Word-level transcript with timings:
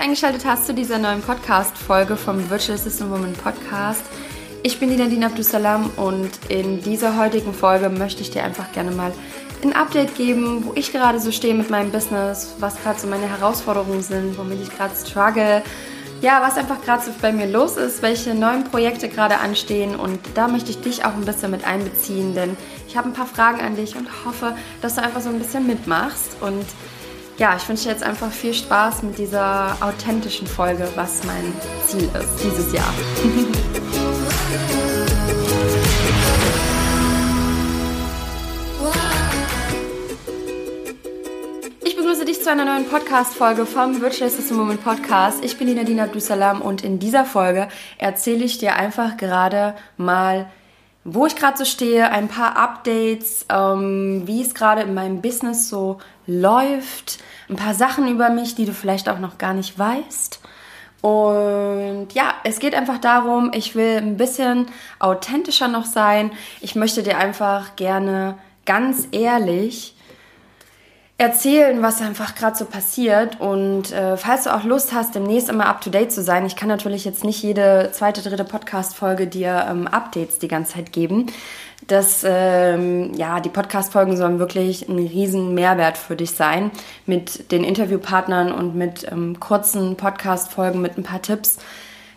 eingeschaltet 0.00 0.46
hast 0.46 0.66
zu 0.66 0.72
dieser 0.72 0.96
neuen 0.96 1.20
Podcast-Folge 1.20 2.16
vom 2.16 2.48
Virtual 2.48 2.78
Assistant 2.78 3.10
Woman 3.10 3.34
Podcast. 3.34 4.02
Ich 4.62 4.80
bin 4.80 4.88
die 4.88 4.96
Nadine 4.96 5.26
Abdusalam 5.26 5.90
und 5.96 6.30
in 6.48 6.80
dieser 6.80 7.18
heutigen 7.18 7.52
Folge 7.52 7.90
möchte 7.90 8.22
ich 8.22 8.30
dir 8.30 8.42
einfach 8.42 8.72
gerne 8.72 8.92
mal 8.92 9.12
ein 9.62 9.74
Update 9.74 10.14
geben, 10.14 10.64
wo 10.64 10.72
ich 10.74 10.92
gerade 10.92 11.20
so 11.20 11.30
stehe 11.30 11.54
mit 11.54 11.68
meinem 11.68 11.90
Business, 11.90 12.54
was 12.60 12.82
gerade 12.82 12.98
so 12.98 13.08
meine 13.08 13.28
Herausforderungen 13.28 14.00
sind, 14.00 14.38
womit 14.38 14.62
ich 14.62 14.74
gerade 14.74 14.94
struggle, 14.96 15.62
ja, 16.22 16.40
was 16.40 16.56
einfach 16.56 16.82
gerade 16.82 17.04
so 17.04 17.10
bei 17.20 17.30
mir 17.30 17.46
los 17.46 17.76
ist, 17.76 18.00
welche 18.00 18.34
neuen 18.34 18.64
Projekte 18.64 19.10
gerade 19.10 19.36
anstehen. 19.38 19.96
Und 19.96 20.18
da 20.34 20.48
möchte 20.48 20.70
ich 20.70 20.80
dich 20.80 21.04
auch 21.04 21.14
ein 21.14 21.26
bisschen 21.26 21.50
mit 21.50 21.66
einbeziehen, 21.66 22.34
denn 22.34 22.56
ich 22.88 22.96
habe 22.96 23.10
ein 23.10 23.14
paar 23.14 23.26
Fragen 23.26 23.60
an 23.60 23.76
dich 23.76 23.96
und 23.96 24.08
hoffe, 24.24 24.56
dass 24.80 24.94
du 24.94 25.02
einfach 25.02 25.20
so 25.20 25.28
ein 25.28 25.38
bisschen 25.38 25.66
mitmachst. 25.66 26.38
Und 26.40 26.64
ja, 27.40 27.56
ich 27.56 27.66
wünsche 27.66 27.88
jetzt 27.88 28.02
einfach 28.02 28.30
viel 28.30 28.52
Spaß 28.52 29.02
mit 29.02 29.16
dieser 29.16 29.74
authentischen 29.80 30.46
Folge, 30.46 30.86
was 30.94 31.24
mein 31.24 31.54
Ziel 31.86 32.04
ist 32.04 32.44
dieses 32.44 32.72
Jahr. 32.72 32.92
Ich 41.82 41.96
begrüße 41.96 42.24
dich 42.24 42.42
zu 42.42 42.50
einer 42.50 42.64
neuen 42.64 42.86
Podcast-Folge 42.86 43.64
vom 43.66 44.00
Virtual 44.00 44.28
Assistant 44.28 44.58
Moment 44.58 44.84
Podcast. 44.84 45.44
Ich 45.44 45.56
bin 45.56 45.66
die 45.66 45.74
Nadine 45.74 46.04
Abdusalam 46.04 46.60
und 46.60 46.82
in 46.84 46.98
dieser 46.98 47.24
Folge 47.24 47.68
erzähle 47.98 48.44
ich 48.44 48.58
dir 48.58 48.74
einfach 48.76 49.16
gerade 49.16 49.74
mal, 49.96 50.50
wo 51.04 51.26
ich 51.26 51.36
gerade 51.36 51.56
so 51.56 51.64
stehe, 51.64 52.10
ein 52.10 52.28
paar 52.28 52.56
Updates, 52.56 53.46
ähm, 53.48 54.22
wie 54.26 54.42
es 54.42 54.54
gerade 54.54 54.82
in 54.82 54.94
meinem 54.94 55.22
Business 55.22 55.68
so 55.68 55.98
läuft, 56.26 57.18
ein 57.48 57.56
paar 57.56 57.74
Sachen 57.74 58.08
über 58.08 58.30
mich, 58.30 58.54
die 58.54 58.66
du 58.66 58.72
vielleicht 58.72 59.08
auch 59.08 59.18
noch 59.18 59.38
gar 59.38 59.54
nicht 59.54 59.78
weißt. 59.78 60.40
Und 61.00 62.08
ja, 62.12 62.34
es 62.44 62.58
geht 62.58 62.74
einfach 62.74 62.98
darum, 62.98 63.52
ich 63.54 63.74
will 63.74 63.96
ein 63.96 64.18
bisschen 64.18 64.66
authentischer 64.98 65.68
noch 65.68 65.86
sein. 65.86 66.30
Ich 66.60 66.74
möchte 66.74 67.02
dir 67.02 67.16
einfach 67.16 67.76
gerne 67.76 68.36
ganz 68.66 69.08
ehrlich 69.10 69.94
erzählen, 71.20 71.82
was 71.82 72.00
einfach 72.00 72.34
gerade 72.34 72.56
so 72.56 72.64
passiert. 72.64 73.40
Und 73.40 73.92
äh, 73.92 74.16
falls 74.16 74.44
du 74.44 74.54
auch 74.54 74.64
Lust 74.64 74.92
hast, 74.92 75.14
demnächst 75.14 75.48
immer 75.48 75.66
up-to-date 75.66 76.10
zu 76.10 76.22
sein, 76.22 76.46
ich 76.46 76.56
kann 76.56 76.68
natürlich 76.68 77.04
jetzt 77.04 77.24
nicht 77.24 77.42
jede 77.42 77.90
zweite, 77.92 78.22
dritte 78.22 78.44
Podcast-Folge 78.44 79.26
dir 79.26 79.66
ähm, 79.68 79.86
Updates 79.86 80.38
die 80.38 80.48
ganze 80.48 80.74
Zeit 80.74 80.92
geben. 80.92 81.26
Das, 81.86 82.24
ähm, 82.26 83.12
ja, 83.14 83.40
die 83.40 83.48
Podcast-Folgen 83.48 84.16
sollen 84.16 84.38
wirklich 84.38 84.88
ein 84.88 84.98
riesen 84.98 85.54
Mehrwert 85.54 85.98
für 85.98 86.16
dich 86.16 86.32
sein 86.32 86.70
mit 87.06 87.52
den 87.52 87.64
Interviewpartnern 87.64 88.52
und 88.52 88.74
mit 88.74 89.10
ähm, 89.10 89.38
kurzen 89.40 89.96
Podcast-Folgen 89.96 90.80
mit 90.80 90.96
ein 90.96 91.02
paar 91.02 91.22
Tipps 91.22 91.58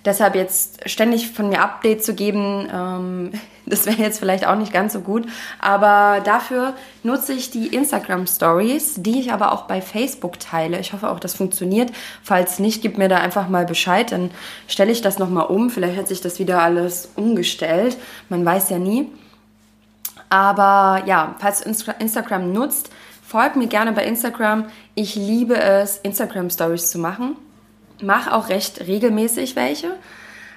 Deshalb 0.06 0.36
jetzt 0.36 0.90
ständig 0.90 1.32
von 1.32 1.50
mir 1.50 1.62
Updates 1.62 2.06
zu 2.06 2.14
geben, 2.14 2.68
ähm, 2.72 3.32
das 3.66 3.86
wäre 3.86 3.98
jetzt 3.98 4.20
vielleicht 4.20 4.46
auch 4.46 4.56
nicht 4.56 4.74
ganz 4.74 4.94
so 4.94 5.02
gut. 5.02 5.26
Aber 5.60 6.22
dafür 6.24 6.74
nutze 7.04 7.34
ich 7.34 7.52
die 7.52 7.68
Instagram 7.68 8.28
Stories, 8.28 8.96
die 8.98 9.20
ich 9.20 9.32
aber 9.32 9.52
auch 9.52 9.64
bei 9.64 9.82
Facebook 9.82 10.40
teile. 10.40 10.80
Ich 10.80 10.94
hoffe 10.94 11.10
auch, 11.10 11.20
das 11.20 11.36
funktioniert. 11.36 11.92
Falls 12.22 12.60
nicht, 12.60 12.82
gib 12.82 12.98
mir 12.98 13.10
da 13.10 13.18
einfach 13.18 13.50
mal 13.50 13.66
Bescheid. 13.66 14.12
Dann 14.12 14.32
stelle 14.68 14.92
ich 14.92 15.02
das 15.02 15.20
nochmal 15.20 15.48
um. 15.48 15.70
Vielleicht 15.70 15.98
hat 15.98 16.08
sich 16.08 16.22
das 16.22 16.40
wieder 16.40 16.62
alles 16.62 17.10
umgestellt. 17.16 17.98
Man 18.30 18.46
weiß 18.46 18.70
ja 18.70 18.80
nie. 18.80 19.10
Aber 20.30 21.04
ja, 21.06 21.36
falls 21.40 21.62
du 21.62 21.92
Instagram 22.00 22.52
nutzt, 22.52 22.90
folg 23.26 23.56
mir 23.56 23.68
gerne 23.68 23.92
bei 23.92 24.06
Instagram. 24.06 24.66
Ich 24.96 25.16
liebe 25.16 25.56
es, 25.56 25.98
Instagram 25.98 26.50
Stories 26.50 26.90
zu 26.90 26.98
machen 26.98 27.36
mache 28.04 28.34
auch 28.34 28.50
recht 28.50 28.86
regelmäßig 28.86 29.56
welche. 29.56 29.96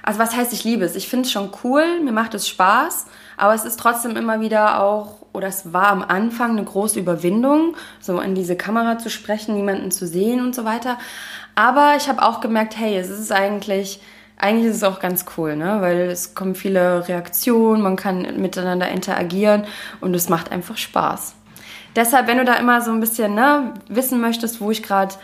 Also 0.06 0.20
was 0.20 0.36
heißt, 0.36 0.52
ich 0.52 0.62
liebe 0.62 0.84
es? 0.84 0.94
Ich 0.94 1.08
finde 1.08 1.26
es 1.26 1.32
schon 1.32 1.50
cool, 1.64 2.00
mir 2.00 2.12
macht 2.12 2.32
es 2.34 2.48
Spaß, 2.48 3.06
aber 3.36 3.54
es 3.54 3.64
ist 3.64 3.78
trotzdem 3.80 4.16
immer 4.16 4.40
wieder 4.40 4.80
auch, 4.80 5.16
oder 5.32 5.48
es 5.48 5.72
war 5.72 5.88
am 5.88 6.02
Anfang 6.02 6.52
eine 6.52 6.62
große 6.62 7.00
Überwindung, 7.00 7.74
so 7.98 8.20
in 8.20 8.36
diese 8.36 8.54
Kamera 8.54 8.98
zu 8.98 9.10
sprechen, 9.10 9.56
niemanden 9.56 9.90
zu 9.90 10.06
sehen 10.06 10.40
und 10.40 10.54
so 10.54 10.64
weiter. 10.64 10.96
Aber 11.56 11.94
ich 11.96 12.08
habe 12.08 12.22
auch 12.22 12.40
gemerkt, 12.40 12.78
hey, 12.78 12.96
es 12.96 13.10
ist 13.10 13.32
eigentlich, 13.32 14.00
eigentlich 14.36 14.66
ist 14.66 14.76
es 14.76 14.84
auch 14.84 15.00
ganz 15.00 15.24
cool, 15.36 15.56
ne? 15.56 15.78
weil 15.80 16.02
es 16.02 16.36
kommen 16.36 16.54
viele 16.54 17.08
Reaktionen, 17.08 17.82
man 17.82 17.96
kann 17.96 18.40
miteinander 18.40 18.88
interagieren 18.88 19.64
und 20.00 20.14
es 20.14 20.28
macht 20.28 20.52
einfach 20.52 20.76
Spaß. 20.76 21.34
Deshalb, 21.96 22.28
wenn 22.28 22.38
du 22.38 22.44
da 22.44 22.54
immer 22.54 22.80
so 22.80 22.92
ein 22.92 23.00
bisschen 23.00 23.34
ne, 23.34 23.74
wissen 23.88 24.20
möchtest, 24.20 24.60
wo 24.60 24.70
ich 24.70 24.84
gerade 24.84 25.16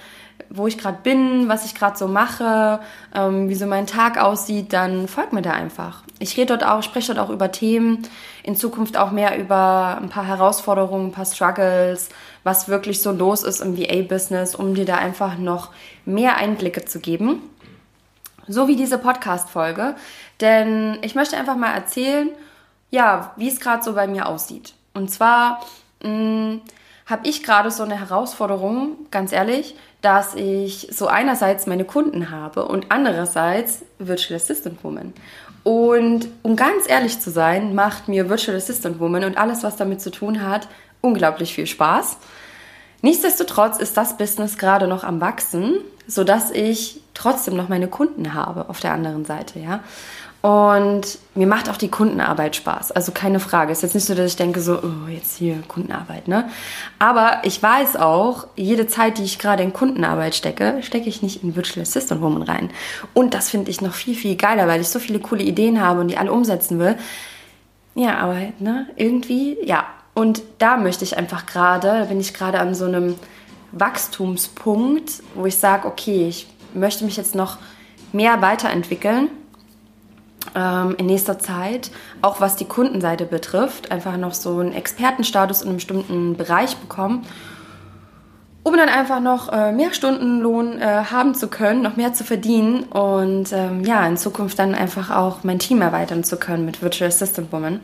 wo 0.51 0.67
ich 0.67 0.79
gerade 0.79 0.99
bin, 1.03 1.49
was 1.49 1.65
ich 1.65 1.75
gerade 1.75 1.97
so 1.97 2.09
mache, 2.09 2.81
ähm, 3.15 3.49
wie 3.49 3.55
so 3.55 3.67
mein 3.67 3.87
Tag 3.87 4.19
aussieht, 4.19 4.73
dann 4.73 5.09
folgt 5.09 5.33
mir 5.33 5.43
da 5.43 5.53
einfach. 5.53 6.03
Ich 6.19 6.37
rede 6.37 6.57
dort 6.57 6.65
auch, 6.65 6.83
spreche 6.83 7.15
dort 7.15 7.27
auch 7.27 7.33
über 7.33 7.51
Themen, 7.53 8.07
in 8.43 8.57
Zukunft 8.57 8.97
auch 8.97 9.11
mehr 9.11 9.39
über 9.39 9.99
ein 10.01 10.09
paar 10.09 10.25
Herausforderungen, 10.25 11.09
ein 11.09 11.13
paar 11.13 11.27
Struggles, 11.27 12.09
was 12.45 12.69
wirklich 12.69 13.01
so 13.03 13.13
los 13.13 13.43
ist 13.43 13.61
im 13.61 13.77
VA-Business, 13.77 14.55
um 14.55 14.75
dir 14.75 14.85
da 14.85 14.97
einfach 14.97 15.39
noch 15.39 15.71
mehr 16.05 16.37
Einblicke 16.37 16.85
zu 16.85 17.01
geben. 17.01 17.43
So 18.49 18.69
wie 18.69 18.77
diese 18.77 18.99
Podcast-Folge. 18.99 19.95
Denn 20.41 20.99
ich 21.03 21.15
möchte 21.15 21.37
einfach 21.37 21.57
mal 21.57 21.73
erzählen, 21.73 22.31
ja, 22.91 23.33
wie 23.37 23.49
es 23.49 23.61
gerade 23.61 23.83
so 23.83 23.95
bei 23.95 24.07
mir 24.07 24.27
aussieht. 24.27 24.75
Und 24.95 25.11
zwar 25.11 25.61
mm, 26.03 26.57
habe 27.07 27.29
ich 27.29 27.43
gerade 27.43 27.71
so 27.71 27.83
eine 27.83 27.99
Herausforderung, 27.99 28.97
ganz 29.11 29.33
ehrlich, 29.33 29.75
dass 30.01 30.35
ich 30.35 30.89
so 30.91 31.07
einerseits 31.07 31.67
meine 31.67 31.85
Kunden 31.85 32.31
habe 32.31 32.67
und 32.67 32.87
andererseits 32.91 33.83
Virtual 33.99 34.37
Assistant 34.37 34.83
Woman. 34.83 35.13
Und 35.65 36.29
um 36.43 36.57
ganz 36.57 36.89
ehrlich 36.89 37.21
zu 37.21 37.31
sein, 37.31 37.75
macht 37.75 38.09
mir 38.09 38.29
Virtual 38.29 38.57
Assistant 38.57 38.99
Woman 38.99 39.25
und 39.25 39.39
alles, 39.39 39.63
was 39.63 39.77
damit 39.77 40.01
zu 40.01 40.11
tun 40.11 40.47
hat, 40.47 40.69
unglaublich 41.01 41.55
viel 41.55 41.67
Spaß. 41.67 42.17
Nichtsdestotrotz 43.01 43.79
ist 43.79 43.97
das 43.97 44.17
Business 44.17 44.59
gerade 44.59 44.87
noch 44.87 45.05
am 45.05 45.21
Wachsen, 45.21 45.79
sodass 46.07 46.51
ich 46.51 47.01
trotzdem 47.15 47.57
noch 47.57 47.69
meine 47.69 47.89
Kunden 47.89 48.35
habe 48.35 48.69
auf 48.69 48.81
der 48.81 48.93
anderen 48.93 49.25
Seite, 49.25 49.59
ja. 49.59 49.81
Und 50.43 51.21
mir 51.37 51.47
macht 51.47 51.71
auch 51.71 51.77
die 51.77 51.89
Kundenarbeit 51.89 52.57
Spaß. 52.57 52.91
Also 52.91 53.13
keine 53.13 53.39
Frage. 53.39 53.71
Ist 53.71 53.85
jetzt 53.85 53.95
nicht 53.95 54.07
so, 54.07 54.15
dass 54.17 54.27
ich 54.27 54.37
denke 54.37 54.61
so, 54.61 54.81
oh, 54.83 55.09
jetzt 55.09 55.37
hier 55.37 55.63
Kundenarbeit, 55.69 56.27
ne? 56.27 56.51
Aber 56.99 57.39
ich 57.45 57.63
weiß 57.63 57.95
auch, 57.95 58.49
jede 58.57 58.89
Zeit, 58.89 59.19
die 59.19 59.23
ich 59.23 59.39
gerade 59.39 59.63
in 59.63 59.73
Kundenarbeit 59.73 60.35
stecke, 60.35 60.83
stecke 60.83 61.09
ich 61.09 61.23
nicht 61.23 61.45
in 61.45 61.55
Virtual 61.55 61.83
Assistant 61.83 62.21
Woman 62.21 62.43
rein. 62.43 62.71
Und 63.15 63.35
das 63.35 63.51
finde 63.51 63.71
ich 63.71 63.81
noch 63.81 63.95
viel, 63.95 64.17
viel 64.17 64.35
geiler, 64.35 64.67
weil 64.67 64.81
ich 64.81 64.89
so 64.89 64.99
viele 64.99 65.21
coole 65.21 65.45
Ideen 65.45 65.81
habe 65.81 66.01
und 66.01 66.09
die 66.09 66.19
alle 66.19 66.33
umsetzen 66.33 66.81
will. 66.81 66.97
Ja, 67.95 68.19
aber 68.19 68.39
ne, 68.59 68.89
irgendwie, 68.97 69.59
ja. 69.63 69.87
Und 70.13 70.43
da 70.59 70.77
möchte 70.77 71.05
ich 71.05 71.17
einfach 71.17 71.47
gerade, 71.47 72.07
bin 72.07 72.19
ich 72.19 72.35
gerade 72.35 72.59
an 72.59 72.75
so 72.75 72.87
einem 72.87 73.15
Wachstumspunkt, 73.71 75.23
wo 75.37 75.47
ich 75.47 75.57
sage, 75.57 75.87
okay, 75.87 76.27
ich 76.27 76.49
möchte 76.75 77.05
mich 77.05 77.17
jetzt 77.17 77.37
noch 77.37 77.59
mehr 78.13 78.43
weiterentwickeln 78.43 79.29
in 80.55 81.07
nächster 81.07 81.39
Zeit, 81.39 81.91
auch 82.21 82.41
was 82.41 82.57
die 82.57 82.65
Kundenseite 82.65 83.25
betrifft, 83.25 83.91
einfach 83.91 84.17
noch 84.17 84.35
so 84.35 84.59
einen 84.59 84.73
Expertenstatus 84.73 85.63
in 85.63 85.69
einem 85.69 85.77
bestimmten 85.77 86.37
Bereich 86.37 86.77
bekommen, 86.77 87.25
um 88.63 88.77
dann 88.77 88.89
einfach 88.89 89.21
noch 89.21 89.53
äh, 89.53 89.73
mehr 89.73 89.93
Stundenlohn 89.93 90.81
äh, 90.81 91.05
haben 91.11 91.35
zu 91.35 91.49
können, 91.49 91.83
noch 91.83 91.97
mehr 91.97 92.13
zu 92.13 92.25
verdienen 92.25 92.85
und 92.85 93.53
ähm, 93.53 93.85
ja, 93.85 94.07
in 94.07 94.17
Zukunft 94.17 94.59
dann 94.59 94.75
einfach 94.75 95.11
auch 95.11 95.43
mein 95.43 95.59
Team 95.59 95.81
erweitern 95.81 96.23
zu 96.23 96.37
können 96.37 96.65
mit 96.65 96.83
Virtual 96.83 97.09
Assistant 97.09 97.53
Woman. 97.53 97.81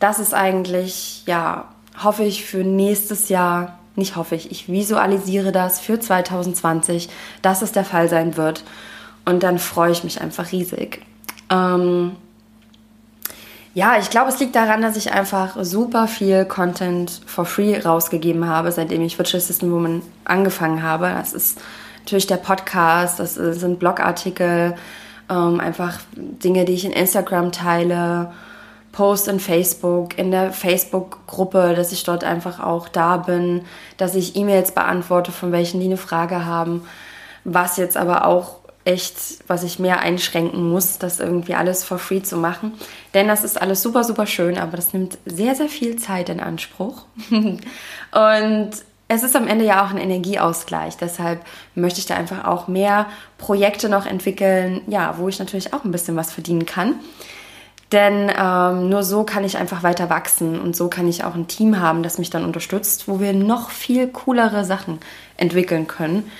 Das 0.00 0.18
ist 0.18 0.34
eigentlich, 0.34 1.22
ja, 1.26 1.68
hoffe 2.02 2.24
ich 2.24 2.44
für 2.44 2.64
nächstes 2.64 3.28
Jahr, 3.28 3.78
nicht 3.94 4.16
hoffe 4.16 4.34
ich, 4.34 4.50
ich 4.50 4.68
visualisiere 4.68 5.52
das 5.52 5.78
für 5.78 6.00
2020, 6.00 7.08
dass 7.42 7.62
es 7.62 7.70
der 7.70 7.84
Fall 7.84 8.08
sein 8.08 8.36
wird. 8.36 8.64
Und 9.24 9.42
dann 9.42 9.58
freue 9.58 9.92
ich 9.92 10.02
mich 10.02 10.20
einfach 10.20 10.50
riesig. 10.50 11.02
Ähm, 11.50 12.16
ja, 13.74 13.98
ich 13.98 14.08
glaube, 14.10 14.30
es 14.30 14.38
liegt 14.38 14.54
daran, 14.54 14.82
dass 14.82 14.96
ich 14.96 15.12
einfach 15.12 15.56
super 15.60 16.06
viel 16.06 16.44
Content 16.44 17.20
for 17.26 17.44
free 17.44 17.76
rausgegeben 17.76 18.48
habe, 18.48 18.70
seitdem 18.70 19.02
ich 19.02 19.18
Virtual 19.18 19.42
Assistant 19.42 19.72
Woman 19.72 20.02
angefangen 20.24 20.82
habe. 20.82 21.06
Das 21.08 21.32
ist 21.32 21.60
natürlich 21.98 22.28
der 22.28 22.36
Podcast, 22.36 23.18
das 23.18 23.34
sind 23.34 23.80
Blogartikel, 23.80 24.76
ähm, 25.28 25.58
einfach 25.58 25.98
Dinge, 26.14 26.64
die 26.64 26.74
ich 26.74 26.84
in 26.84 26.92
Instagram 26.92 27.50
teile, 27.50 28.32
Post 28.92 29.26
in 29.26 29.40
Facebook, 29.40 30.16
in 30.18 30.30
der 30.30 30.52
Facebook-Gruppe, 30.52 31.74
dass 31.74 31.90
ich 31.90 32.04
dort 32.04 32.22
einfach 32.22 32.60
auch 32.60 32.88
da 32.88 33.16
bin, 33.16 33.62
dass 33.96 34.14
ich 34.14 34.36
E-Mails 34.36 34.72
beantworte, 34.72 35.32
von 35.32 35.50
welchen 35.50 35.80
die 35.80 35.86
eine 35.86 35.96
Frage 35.96 36.44
haben, 36.44 36.86
was 37.42 37.76
jetzt 37.76 37.96
aber 37.96 38.24
auch 38.24 38.58
echt, 38.84 39.16
was 39.46 39.62
ich 39.62 39.78
mehr 39.78 40.00
einschränken 40.00 40.70
muss, 40.70 40.98
das 40.98 41.20
irgendwie 41.20 41.54
alles 41.54 41.84
for 41.84 41.98
free 41.98 42.22
zu 42.22 42.36
machen. 42.36 42.72
Denn 43.14 43.28
das 43.28 43.44
ist 43.44 43.60
alles 43.60 43.82
super, 43.82 44.04
super 44.04 44.26
schön, 44.26 44.58
aber 44.58 44.76
das 44.76 44.92
nimmt 44.92 45.18
sehr, 45.24 45.54
sehr 45.54 45.68
viel 45.68 45.96
Zeit 45.96 46.28
in 46.28 46.40
Anspruch. 46.40 47.04
und 47.30 48.70
es 49.08 49.22
ist 49.22 49.36
am 49.36 49.48
Ende 49.48 49.64
ja 49.64 49.84
auch 49.84 49.90
ein 49.90 49.98
Energieausgleich. 49.98 50.96
Deshalb 50.96 51.40
möchte 51.74 52.00
ich 52.00 52.06
da 52.06 52.16
einfach 52.16 52.44
auch 52.44 52.68
mehr 52.68 53.06
Projekte 53.38 53.88
noch 53.88 54.06
entwickeln, 54.06 54.80
ja, 54.86 55.16
wo 55.18 55.28
ich 55.28 55.38
natürlich 55.38 55.72
auch 55.72 55.84
ein 55.84 55.92
bisschen 55.92 56.16
was 56.16 56.32
verdienen 56.32 56.66
kann. 56.66 56.96
Denn 57.92 58.32
ähm, 58.36 58.88
nur 58.88 59.02
so 59.02 59.24
kann 59.24 59.44
ich 59.44 59.58
einfach 59.58 59.82
weiter 59.82 60.10
wachsen 60.10 60.58
und 60.60 60.74
so 60.74 60.88
kann 60.88 61.06
ich 61.06 61.22
auch 61.22 61.34
ein 61.34 61.46
Team 61.46 61.78
haben, 61.78 62.02
das 62.02 62.18
mich 62.18 62.30
dann 62.30 62.44
unterstützt, 62.44 63.06
wo 63.06 63.20
wir 63.20 63.32
noch 63.32 63.70
viel 63.70 64.08
coolere 64.08 64.64
Sachen 64.64 64.98
entwickeln 65.36 65.86
können, 65.86 66.30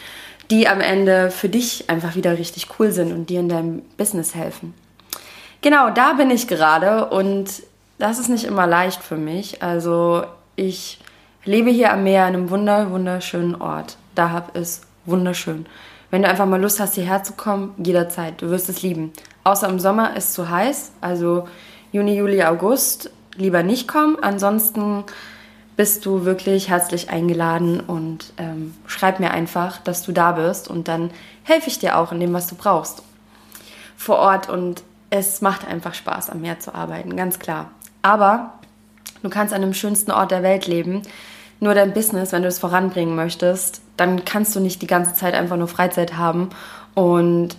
die 0.50 0.68
am 0.68 0.80
Ende 0.80 1.30
für 1.30 1.48
dich 1.48 1.88
einfach 1.88 2.14
wieder 2.14 2.38
richtig 2.38 2.68
cool 2.78 2.92
sind 2.92 3.12
und 3.12 3.30
dir 3.30 3.40
in 3.40 3.48
deinem 3.48 3.82
Business 3.96 4.34
helfen. 4.34 4.74
Genau, 5.60 5.90
da 5.90 6.12
bin 6.12 6.30
ich 6.30 6.46
gerade 6.46 7.06
und 7.06 7.62
das 7.98 8.18
ist 8.18 8.28
nicht 8.28 8.44
immer 8.44 8.66
leicht 8.66 9.02
für 9.02 9.16
mich. 9.16 9.62
Also 9.62 10.24
ich 10.56 10.98
lebe 11.44 11.70
hier 11.70 11.92
am 11.92 12.04
Meer 12.04 12.24
an 12.24 12.34
einem 12.34 12.50
wunder, 12.50 12.90
wunderschönen 12.90 13.54
Ort. 13.54 13.96
Dahab 14.14 14.56
ist 14.56 14.86
wunderschön. 15.06 15.66
Wenn 16.10 16.22
du 16.22 16.28
einfach 16.28 16.46
mal 16.46 16.60
Lust 16.60 16.80
hast, 16.80 16.94
hierher 16.94 17.22
zu 17.22 17.32
kommen, 17.32 17.74
jederzeit. 17.82 18.40
Du 18.40 18.50
wirst 18.50 18.68
es 18.68 18.82
lieben. 18.82 19.12
Außer 19.42 19.68
im 19.68 19.80
Sommer 19.80 20.16
ist 20.16 20.28
es 20.28 20.32
zu 20.34 20.48
heiß. 20.48 20.92
Also 21.00 21.48
Juni, 21.92 22.16
Juli, 22.16 22.42
August 22.44 23.10
lieber 23.36 23.62
nicht 23.62 23.88
kommen. 23.88 24.16
Ansonsten 24.22 25.04
bist 25.76 26.06
du 26.06 26.24
wirklich 26.24 26.68
herzlich 26.68 27.10
eingeladen 27.10 27.80
und 27.80 28.32
ähm, 28.38 28.74
schreib 28.86 29.18
mir 29.20 29.32
einfach, 29.32 29.78
dass 29.78 30.02
du 30.02 30.12
da 30.12 30.32
bist 30.32 30.68
und 30.68 30.88
dann 30.88 31.10
helfe 31.42 31.68
ich 31.68 31.78
dir 31.78 31.98
auch 31.98 32.12
in 32.12 32.20
dem, 32.20 32.32
was 32.32 32.46
du 32.46 32.54
brauchst 32.54 33.02
vor 33.96 34.18
Ort 34.18 34.48
und 34.48 34.82
es 35.10 35.40
macht 35.40 35.66
einfach 35.66 35.94
Spaß, 35.94 36.30
am 36.30 36.40
Meer 36.40 36.60
zu 36.60 36.74
arbeiten, 36.74 37.16
ganz 37.16 37.38
klar. 37.38 37.70
Aber 38.02 38.54
du 39.22 39.30
kannst 39.30 39.54
an 39.54 39.62
dem 39.62 39.74
schönsten 39.74 40.10
Ort 40.10 40.30
der 40.30 40.42
Welt 40.42 40.66
leben. 40.66 41.02
Nur 41.60 41.74
dein 41.74 41.94
Business, 41.94 42.32
wenn 42.32 42.42
du 42.42 42.48
es 42.48 42.58
voranbringen 42.58 43.14
möchtest, 43.14 43.80
dann 43.96 44.24
kannst 44.24 44.54
du 44.54 44.60
nicht 44.60 44.82
die 44.82 44.86
ganze 44.86 45.14
Zeit 45.14 45.34
einfach 45.34 45.56
nur 45.56 45.68
Freizeit 45.68 46.16
haben 46.16 46.50
und 46.94 47.56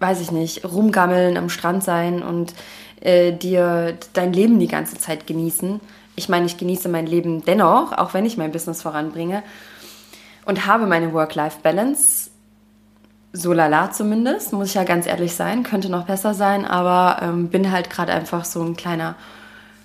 weiß 0.00 0.20
ich 0.20 0.30
nicht, 0.30 0.64
rumgammeln, 0.64 1.36
am 1.36 1.48
Strand 1.48 1.82
sein 1.82 2.22
und 2.22 2.54
äh, 3.00 3.32
dir 3.32 3.96
dein 4.12 4.32
Leben 4.32 4.58
die 4.58 4.68
ganze 4.68 4.98
Zeit 4.98 5.26
genießen. 5.26 5.80
Ich 6.16 6.28
meine, 6.28 6.46
ich 6.46 6.56
genieße 6.56 6.88
mein 6.88 7.06
Leben 7.06 7.44
dennoch, 7.44 7.92
auch 7.92 8.14
wenn 8.14 8.24
ich 8.24 8.36
mein 8.36 8.52
Business 8.52 8.82
voranbringe 8.82 9.42
und 10.44 10.66
habe 10.66 10.86
meine 10.86 11.12
Work-Life-Balance. 11.12 12.30
So 13.32 13.52
lala 13.52 13.90
zumindest, 13.90 14.52
muss 14.52 14.68
ich 14.68 14.74
ja 14.74 14.84
ganz 14.84 15.06
ehrlich 15.06 15.34
sein, 15.34 15.64
könnte 15.64 15.90
noch 15.90 16.06
besser 16.06 16.34
sein, 16.34 16.64
aber 16.64 17.20
ähm, 17.20 17.48
bin 17.48 17.72
halt 17.72 17.90
gerade 17.90 18.12
einfach 18.12 18.44
so 18.44 18.62
ein 18.62 18.76
kleiner, 18.76 19.16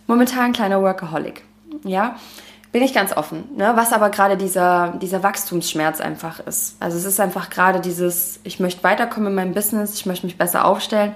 momentan 0.06 0.46
ein 0.46 0.54
kleiner 0.54 0.82
Workaholic. 0.84 1.44
Ja, 1.84 2.16
bin 2.72 2.84
ich 2.84 2.94
ganz 2.94 3.18
offen. 3.18 3.46
Ne? 3.56 3.72
Was 3.76 3.94
aber 3.94 4.12
gerade 4.12 4.38
dieser, 4.38 4.94
dieser 5.02 5.24
Wachstumsschmerz 5.24 6.00
einfach 6.00 6.40
ist. 6.40 6.76
Also 6.80 6.98
es 6.98 7.06
ist 7.06 7.20
einfach 7.20 7.50
gerade 7.50 7.80
dieses, 7.80 8.40
ich 8.44 8.60
möchte 8.60 8.84
weiterkommen 8.84 9.30
in 9.30 9.36
meinem 9.36 9.54
Business, 9.54 9.96
ich 9.96 10.06
möchte 10.06 10.28
mich 10.28 10.38
besser 10.38 10.66
aufstellen 10.66 11.16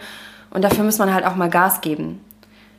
und 0.50 0.64
dafür 0.64 0.84
muss 0.84 0.98
man 0.98 1.14
halt 1.14 1.26
auch 1.26 1.36
mal 1.36 1.52
Gas 1.52 1.82
geben. 1.82 2.20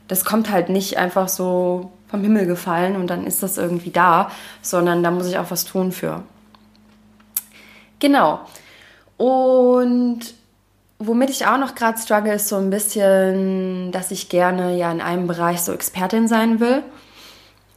Das 0.09 0.25
kommt 0.25 0.51
halt 0.51 0.67
nicht 0.67 0.97
einfach 0.97 1.29
so 1.29 1.91
vom 2.15 2.23
Himmel 2.23 2.45
gefallen 2.45 2.95
und 2.95 3.07
dann 3.07 3.27
ist 3.27 3.43
das 3.43 3.57
irgendwie 3.57 3.91
da, 3.91 4.31
sondern 4.61 5.03
da 5.03 5.11
muss 5.11 5.27
ich 5.27 5.37
auch 5.37 5.51
was 5.51 5.65
tun 5.65 5.91
für. 5.91 6.23
Genau. 7.99 8.39
Und 9.17 10.21
womit 10.97 11.29
ich 11.29 11.45
auch 11.45 11.57
noch 11.57 11.75
gerade 11.75 11.99
struggle, 11.99 12.33
ist 12.33 12.47
so 12.47 12.55
ein 12.55 12.69
bisschen, 12.69 13.91
dass 13.91 14.11
ich 14.11 14.29
gerne 14.29 14.77
ja 14.77 14.91
in 14.91 15.01
einem 15.01 15.27
Bereich 15.27 15.61
so 15.61 15.73
Expertin 15.73 16.27
sein 16.27 16.59
will. 16.59 16.83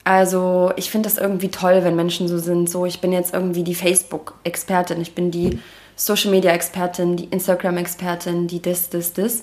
Also 0.04 0.72
ich 0.76 0.90
finde 0.90 1.08
das 1.08 1.18
irgendwie 1.18 1.50
toll, 1.50 1.80
wenn 1.82 1.96
Menschen 1.96 2.28
so 2.28 2.38
sind. 2.38 2.70
So, 2.70 2.86
ich 2.86 3.00
bin 3.00 3.12
jetzt 3.12 3.34
irgendwie 3.34 3.64
die 3.64 3.74
Facebook-Expertin, 3.74 5.00
ich 5.00 5.14
bin 5.14 5.30
die 5.30 5.58
Social-Media-Expertin, 5.96 7.16
die 7.16 7.24
Instagram-Expertin, 7.24 8.46
die 8.46 8.62
das, 8.62 8.88
das, 8.88 9.12
das. 9.12 9.42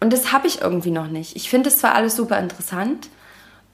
Und 0.00 0.12
das 0.12 0.32
habe 0.32 0.48
ich 0.48 0.60
irgendwie 0.60 0.90
noch 0.90 1.06
nicht. 1.06 1.36
Ich 1.36 1.48
finde 1.48 1.68
es 1.68 1.78
zwar 1.78 1.94
alles 1.94 2.16
super 2.16 2.38
interessant 2.38 3.08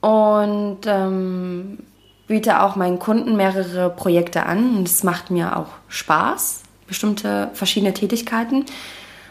und 0.00 0.78
ähm, 0.86 1.78
biete 2.26 2.62
auch 2.62 2.76
meinen 2.76 2.98
Kunden 2.98 3.36
mehrere 3.36 3.90
Projekte 3.90 4.46
an 4.46 4.76
und 4.76 4.88
es 4.88 5.02
macht 5.02 5.30
mir 5.30 5.56
auch 5.56 5.68
Spaß, 5.88 6.62
bestimmte 6.86 7.50
verschiedene 7.54 7.92
Tätigkeiten. 7.92 8.64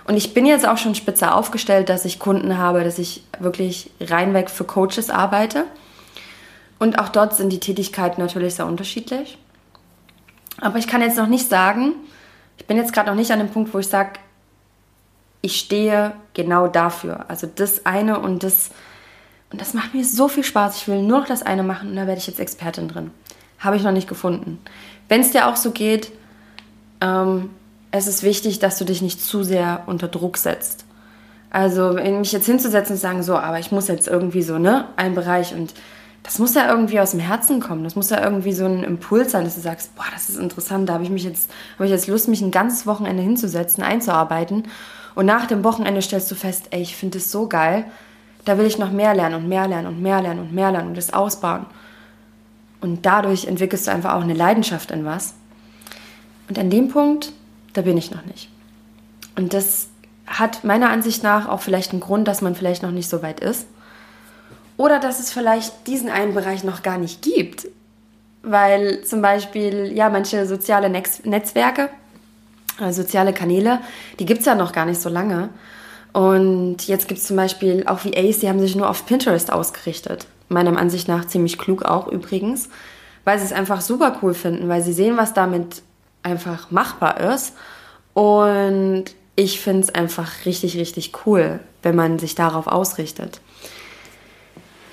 Und 0.05 0.17
ich 0.17 0.33
bin 0.33 0.45
jetzt 0.45 0.67
auch 0.67 0.77
schon 0.77 0.95
spitze 0.95 1.33
aufgestellt, 1.33 1.89
dass 1.89 2.03
ich 2.03 2.19
Kunden 2.19 2.57
habe, 2.57 2.83
dass 2.83 2.97
ich 2.97 3.23
wirklich 3.39 3.91
reinweg 4.01 4.49
für 4.49 4.63
Coaches 4.63 5.09
arbeite. 5.09 5.65
Und 6.79 6.97
auch 6.97 7.09
dort 7.09 7.35
sind 7.35 7.51
die 7.51 7.59
Tätigkeiten 7.59 8.19
natürlich 8.19 8.55
sehr 8.55 8.65
unterschiedlich. 8.65 9.37
Aber 10.59 10.79
ich 10.79 10.87
kann 10.87 11.01
jetzt 11.01 11.17
noch 11.17 11.27
nicht 11.27 11.47
sagen, 11.47 11.93
ich 12.57 12.65
bin 12.65 12.77
jetzt 12.77 12.93
gerade 12.93 13.09
noch 13.09 13.15
nicht 13.15 13.31
an 13.31 13.39
dem 13.39 13.49
Punkt, 13.49 13.73
wo 13.73 13.79
ich 13.79 13.87
sage, 13.87 14.13
ich 15.41 15.57
stehe 15.57 16.13
genau 16.33 16.67
dafür. 16.67 17.25
Also 17.29 17.47
das 17.47 17.85
eine 17.85 18.19
und 18.19 18.43
das. 18.43 18.71
Und 19.51 19.61
das 19.61 19.73
macht 19.73 19.93
mir 19.93 20.05
so 20.05 20.27
viel 20.27 20.43
Spaß. 20.43 20.77
Ich 20.77 20.87
will 20.87 21.01
nur 21.01 21.19
noch 21.19 21.27
das 21.27 21.43
eine 21.43 21.63
machen 21.63 21.89
und 21.89 21.95
da 21.95 22.07
werde 22.07 22.19
ich 22.19 22.27
jetzt 22.27 22.39
Expertin 22.39 22.87
drin. 22.87 23.11
Habe 23.57 23.75
ich 23.75 23.83
noch 23.83 23.91
nicht 23.91 24.07
gefunden. 24.07 24.59
Wenn 25.07 25.21
es 25.21 25.31
dir 25.31 25.47
auch 25.47 25.55
so 25.55 25.71
geht, 25.71 26.11
ähm, 27.01 27.49
es 27.91 28.07
ist 28.07 28.23
wichtig, 28.23 28.59
dass 28.59 28.77
du 28.77 28.85
dich 28.85 29.01
nicht 29.01 29.21
zu 29.21 29.43
sehr 29.43 29.83
unter 29.87 30.07
Druck 30.07 30.37
setzt. 30.37 30.85
Also 31.49 31.93
mich 31.93 32.31
jetzt 32.31 32.45
hinzusetzen 32.45 32.93
und 32.93 33.01
sagen, 33.01 33.23
so, 33.23 33.35
aber 33.35 33.59
ich 33.59 33.71
muss 33.71 33.87
jetzt 33.87 34.07
irgendwie 34.07 34.43
so, 34.43 34.59
ne, 34.59 34.85
einen 34.95 35.15
Bereich 35.15 35.55
und 35.55 35.73
das 36.21 36.37
muss 36.37 36.53
ja 36.53 36.69
irgendwie 36.69 36.99
aus 36.99 37.11
dem 37.11 37.19
Herzen 37.19 37.59
kommen. 37.59 37.83
Das 37.83 37.95
muss 37.95 38.11
ja 38.11 38.21
irgendwie 38.21 38.53
so 38.53 38.65
ein 38.65 38.83
Impuls 38.83 39.31
sein, 39.31 39.45
dass 39.45 39.55
du 39.55 39.61
sagst, 39.61 39.95
boah, 39.95 40.05
das 40.13 40.29
ist 40.29 40.37
interessant, 40.37 40.87
da 40.87 40.93
habe 40.93 41.03
ich 41.03 41.09
mich 41.09 41.23
jetzt, 41.23 41.49
habe 41.75 41.85
ich 41.85 41.91
jetzt 41.91 42.07
Lust, 42.07 42.27
mich 42.27 42.41
ein 42.41 42.51
ganzes 42.51 42.85
Wochenende 42.85 43.23
hinzusetzen, 43.23 43.83
einzuarbeiten. 43.83 44.67
Und 45.15 45.25
nach 45.25 45.47
dem 45.47 45.63
Wochenende 45.63 46.03
stellst 46.03 46.29
du 46.29 46.35
fest, 46.35 46.67
ey, 46.69 46.81
ich 46.81 46.95
finde 46.95 47.17
das 47.17 47.31
so 47.31 47.47
geil, 47.47 47.85
da 48.45 48.57
will 48.57 48.65
ich 48.65 48.77
noch 48.77 48.91
mehr 48.91 49.13
lernen 49.13 49.35
und 49.35 49.49
mehr 49.49 49.67
lernen 49.67 49.87
und 49.87 50.01
mehr 50.01 50.21
lernen 50.21 50.39
und 50.39 50.53
mehr 50.53 50.71
lernen 50.71 50.89
und 50.89 50.97
das 50.97 51.13
ausbauen. 51.13 51.65
Und 52.81 53.05
dadurch 53.05 53.45
entwickelst 53.45 53.87
du 53.87 53.91
einfach 53.91 54.13
auch 54.13 54.21
eine 54.21 54.33
Leidenschaft 54.33 54.91
in 54.91 55.05
was. 55.05 55.33
Und 56.47 56.57
an 56.57 56.69
dem 56.69 56.87
Punkt, 56.89 57.33
da 57.73 57.81
bin 57.81 57.97
ich 57.97 58.11
noch 58.11 58.25
nicht. 58.25 58.49
Und 59.35 59.53
das 59.53 59.89
hat 60.25 60.63
meiner 60.63 60.89
Ansicht 60.89 61.23
nach 61.23 61.47
auch 61.47 61.61
vielleicht 61.61 61.91
einen 61.91 61.99
Grund, 61.99 62.27
dass 62.27 62.41
man 62.41 62.55
vielleicht 62.55 62.83
noch 62.83 62.91
nicht 62.91 63.09
so 63.09 63.21
weit 63.21 63.39
ist. 63.39 63.67
Oder 64.77 64.99
dass 64.99 65.19
es 65.19 65.31
vielleicht 65.31 65.87
diesen 65.87 66.09
einen 66.09 66.33
Bereich 66.33 66.63
noch 66.63 66.83
gar 66.83 66.97
nicht 66.97 67.21
gibt. 67.21 67.67
Weil 68.43 69.03
zum 69.03 69.21
Beispiel, 69.21 69.91
ja, 69.93 70.09
manche 70.09 70.45
soziale 70.45 70.89
Netzwerke, 70.89 71.89
äh, 72.79 72.93
soziale 72.93 73.33
Kanäle, 73.33 73.79
die 74.19 74.25
gibt 74.25 74.39
es 74.39 74.45
ja 74.45 74.55
noch 74.55 74.71
gar 74.71 74.85
nicht 74.85 75.01
so 75.01 75.09
lange. 75.09 75.49
Und 76.13 76.87
jetzt 76.87 77.07
gibt 77.07 77.19
es 77.19 77.27
zum 77.27 77.35
Beispiel 77.35 77.85
auch 77.85 78.03
VAs, 78.03 78.39
die 78.39 78.49
haben 78.49 78.59
sich 78.59 78.75
nur 78.75 78.89
auf 78.89 79.05
Pinterest 79.05 79.51
ausgerichtet. 79.51 80.27
Meiner 80.47 80.77
Ansicht 80.77 81.07
nach 81.07 81.25
ziemlich 81.25 81.57
klug 81.57 81.83
auch 81.83 82.07
übrigens, 82.07 82.69
weil 83.23 83.37
sie 83.37 83.45
es 83.45 83.53
einfach 83.53 83.81
super 83.81 84.17
cool 84.21 84.33
finden, 84.33 84.69
weil 84.69 84.81
sie 84.81 84.93
sehen, 84.93 85.17
was 85.17 85.33
damit 85.33 85.83
einfach 86.23 86.71
machbar 86.71 87.19
ist. 87.19 87.53
Und 88.13 89.05
ich 89.35 89.61
finde 89.61 89.83
es 89.83 89.93
einfach 89.93 90.45
richtig, 90.45 90.77
richtig 90.77 91.13
cool, 91.25 91.59
wenn 91.83 91.95
man 91.95 92.19
sich 92.19 92.35
darauf 92.35 92.67
ausrichtet. 92.67 93.39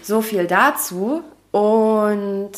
So 0.02 0.20
viel 0.20 0.46
dazu. 0.46 1.22
Und 1.50 2.52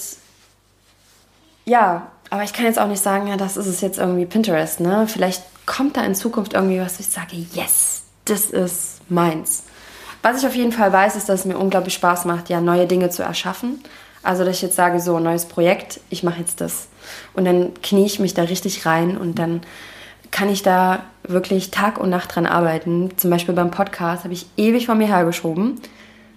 ja, 1.64 2.10
aber 2.30 2.42
ich 2.42 2.52
kann 2.52 2.66
jetzt 2.66 2.78
auch 2.78 2.88
nicht 2.88 3.02
sagen, 3.02 3.28
ja, 3.28 3.36
das 3.36 3.56
ist 3.56 3.66
es 3.66 3.80
jetzt 3.80 3.98
irgendwie 3.98 4.26
Pinterest, 4.26 4.80
ne? 4.80 5.06
Vielleicht 5.06 5.42
kommt 5.64 5.96
da 5.96 6.02
in 6.02 6.14
Zukunft 6.14 6.54
irgendwie 6.54 6.80
was, 6.80 6.98
wo 6.98 7.00
ich 7.00 7.08
sage, 7.08 7.36
yes, 7.54 7.97
das 8.30 8.50
ist 8.50 9.00
meins. 9.08 9.64
Was 10.22 10.40
ich 10.40 10.46
auf 10.46 10.56
jeden 10.56 10.72
Fall 10.72 10.92
weiß, 10.92 11.16
ist, 11.16 11.28
dass 11.28 11.40
es 11.40 11.46
mir 11.46 11.58
unglaublich 11.58 11.94
Spaß 11.94 12.24
macht, 12.24 12.48
ja, 12.48 12.60
neue 12.60 12.86
Dinge 12.86 13.10
zu 13.10 13.22
erschaffen. 13.22 13.82
Also, 14.22 14.44
dass 14.44 14.56
ich 14.56 14.62
jetzt 14.62 14.76
sage, 14.76 15.00
so, 15.00 15.18
neues 15.18 15.46
Projekt, 15.46 16.00
ich 16.10 16.22
mache 16.22 16.40
jetzt 16.40 16.60
das. 16.60 16.88
Und 17.34 17.44
dann 17.44 17.72
knie 17.82 18.06
ich 18.06 18.18
mich 18.18 18.34
da 18.34 18.42
richtig 18.42 18.84
rein 18.84 19.16
und 19.16 19.38
dann 19.38 19.62
kann 20.30 20.50
ich 20.50 20.62
da 20.62 21.04
wirklich 21.22 21.70
Tag 21.70 21.98
und 21.98 22.10
Nacht 22.10 22.34
dran 22.34 22.46
arbeiten. 22.46 23.10
Zum 23.16 23.30
Beispiel 23.30 23.54
beim 23.54 23.70
Podcast 23.70 24.24
habe 24.24 24.34
ich 24.34 24.46
ewig 24.56 24.86
von 24.86 24.98
mir 24.98 25.06
hergeschoben 25.06 25.80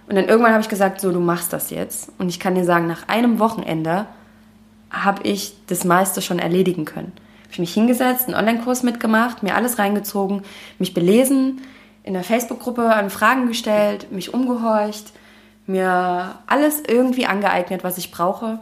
und 0.08 0.16
dann 0.16 0.28
irgendwann 0.28 0.52
habe 0.52 0.62
ich 0.62 0.68
gesagt, 0.68 1.00
so, 1.00 1.12
du 1.12 1.20
machst 1.20 1.52
das 1.52 1.70
jetzt. 1.70 2.10
Und 2.18 2.28
ich 2.28 2.40
kann 2.40 2.54
dir 2.54 2.64
sagen, 2.64 2.86
nach 2.86 3.08
einem 3.08 3.38
Wochenende 3.38 4.06
habe 4.90 5.22
ich 5.22 5.54
das 5.66 5.84
meiste 5.84 6.22
schon 6.22 6.38
erledigen 6.38 6.84
können. 6.84 7.12
Habe 7.42 7.52
ich 7.52 7.58
mich 7.58 7.74
hingesetzt, 7.74 8.26
einen 8.26 8.36
Online-Kurs 8.36 8.82
mitgemacht, 8.82 9.42
mir 9.42 9.54
alles 9.54 9.78
reingezogen, 9.78 10.42
mich 10.78 10.94
belesen, 10.94 11.62
in 12.04 12.14
der 12.14 12.24
Facebook-Gruppe 12.24 12.92
an 12.92 13.10
Fragen 13.10 13.46
gestellt, 13.46 14.10
mich 14.10 14.34
umgehorcht, 14.34 15.12
mir 15.66 16.36
alles 16.46 16.82
irgendwie 16.86 17.26
angeeignet, 17.26 17.84
was 17.84 17.98
ich 17.98 18.10
brauche. 18.10 18.58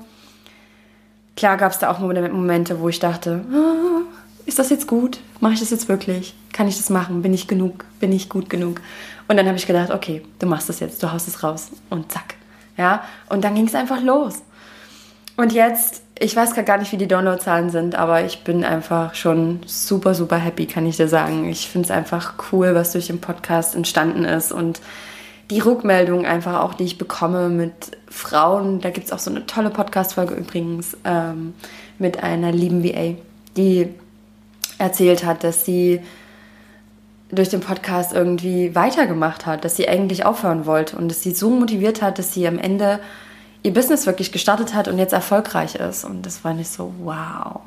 Klar 1.36 1.56
gab 1.56 1.72
es 1.72 1.78
da 1.78 1.90
auch 1.90 1.98
Momente, 1.98 2.80
wo 2.80 2.88
ich 2.88 2.98
dachte, 2.98 3.44
ah, 3.52 4.02
ist 4.46 4.58
das 4.58 4.70
jetzt 4.70 4.86
gut? 4.86 5.20
Mache 5.40 5.54
ich 5.54 5.60
das 5.60 5.70
jetzt 5.70 5.88
wirklich? 5.88 6.34
Kann 6.52 6.68
ich 6.68 6.76
das 6.76 6.90
machen? 6.90 7.22
Bin 7.22 7.32
ich 7.32 7.46
genug? 7.46 7.84
Bin 7.98 8.12
ich 8.12 8.28
gut 8.28 8.50
genug? 8.50 8.80
Und 9.28 9.36
dann 9.36 9.46
habe 9.46 9.56
ich 9.56 9.66
gedacht, 9.66 9.90
okay, 9.90 10.22
du 10.38 10.46
machst 10.46 10.68
das 10.68 10.80
jetzt, 10.80 11.02
du 11.02 11.12
haust 11.12 11.28
es 11.28 11.42
raus 11.42 11.70
und 11.88 12.10
zack. 12.12 12.34
Ja, 12.76 13.04
und 13.28 13.44
dann 13.44 13.54
ging 13.54 13.66
es 13.66 13.74
einfach 13.74 14.02
los. 14.02 14.42
Und 15.36 15.52
jetzt 15.52 16.02
ich 16.22 16.36
weiß 16.36 16.54
gar 16.66 16.76
nicht, 16.76 16.92
wie 16.92 16.98
die 16.98 17.08
Downloadzahlen 17.08 17.70
sind, 17.70 17.94
aber 17.94 18.22
ich 18.22 18.44
bin 18.44 18.62
einfach 18.62 19.14
schon 19.14 19.60
super, 19.64 20.14
super 20.14 20.36
happy, 20.36 20.66
kann 20.66 20.84
ich 20.84 20.98
dir 20.98 21.08
sagen. 21.08 21.48
Ich 21.48 21.66
finde 21.70 21.86
es 21.86 21.90
einfach 21.90 22.34
cool, 22.52 22.74
was 22.74 22.92
durch 22.92 23.06
den 23.06 23.22
Podcast 23.22 23.74
entstanden 23.74 24.26
ist 24.26 24.52
und 24.52 24.82
die 25.50 25.60
Rückmeldung 25.60 26.26
einfach 26.26 26.60
auch, 26.60 26.74
die 26.74 26.84
ich 26.84 26.98
bekomme 26.98 27.48
mit 27.48 27.72
Frauen. 28.10 28.82
Da 28.82 28.90
gibt 28.90 29.06
es 29.06 29.12
auch 29.12 29.18
so 29.18 29.30
eine 29.30 29.46
tolle 29.46 29.70
Podcast-Folge 29.70 30.34
übrigens 30.34 30.94
ähm, 31.06 31.54
mit 31.98 32.22
einer 32.22 32.52
lieben 32.52 32.84
VA, 32.84 33.14
die 33.56 33.88
erzählt 34.76 35.24
hat, 35.24 35.42
dass 35.42 35.64
sie 35.64 36.02
durch 37.30 37.48
den 37.48 37.60
Podcast 37.60 38.12
irgendwie 38.12 38.74
weitergemacht 38.74 39.46
hat, 39.46 39.64
dass 39.64 39.74
sie 39.74 39.88
eigentlich 39.88 40.26
aufhören 40.26 40.66
wollte 40.66 40.98
und 40.98 41.08
dass 41.08 41.22
sie 41.22 41.32
so 41.32 41.48
motiviert 41.48 42.02
hat, 42.02 42.18
dass 42.18 42.34
sie 42.34 42.46
am 42.46 42.58
Ende 42.58 43.00
ihr 43.62 43.72
Business 43.72 44.06
wirklich 44.06 44.32
gestartet 44.32 44.74
hat 44.74 44.88
und 44.88 44.98
jetzt 44.98 45.12
erfolgreich 45.12 45.74
ist. 45.74 46.04
Und 46.04 46.22
das 46.22 46.44
war 46.44 46.54
nicht 46.54 46.70
so, 46.70 46.94
wow, 47.00 47.60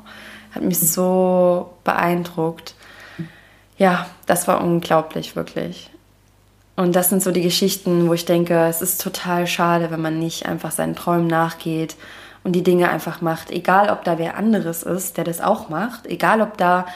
hat 0.54 0.62
mich 0.62 0.78
so 0.78 1.70
beeindruckt. 1.84 2.74
Ja, 3.76 4.06
das 4.26 4.46
war 4.46 4.62
unglaublich, 4.62 5.36
wirklich. 5.36 5.90
Und 6.76 6.96
das 6.96 7.08
sind 7.08 7.22
so 7.22 7.30
die 7.30 7.42
Geschichten, 7.42 8.08
wo 8.08 8.14
ich 8.14 8.24
denke, 8.24 8.66
es 8.66 8.82
ist 8.82 9.00
total 9.00 9.46
schade, 9.46 9.90
wenn 9.90 10.02
man 10.02 10.18
nicht 10.18 10.46
einfach 10.46 10.72
seinen 10.72 10.96
Träumen 10.96 11.28
nachgeht 11.28 11.96
und 12.42 12.52
die 12.52 12.64
Dinge 12.64 12.90
einfach 12.90 13.20
macht. 13.20 13.50
Egal, 13.50 13.90
ob 13.90 14.04
da 14.04 14.18
wer 14.18 14.36
anderes 14.36 14.82
ist, 14.82 15.16
der 15.16 15.24
das 15.24 15.40
auch 15.40 15.68
macht. 15.68 16.06
Egal, 16.06 16.40
ob 16.40 16.56
da 16.56 16.86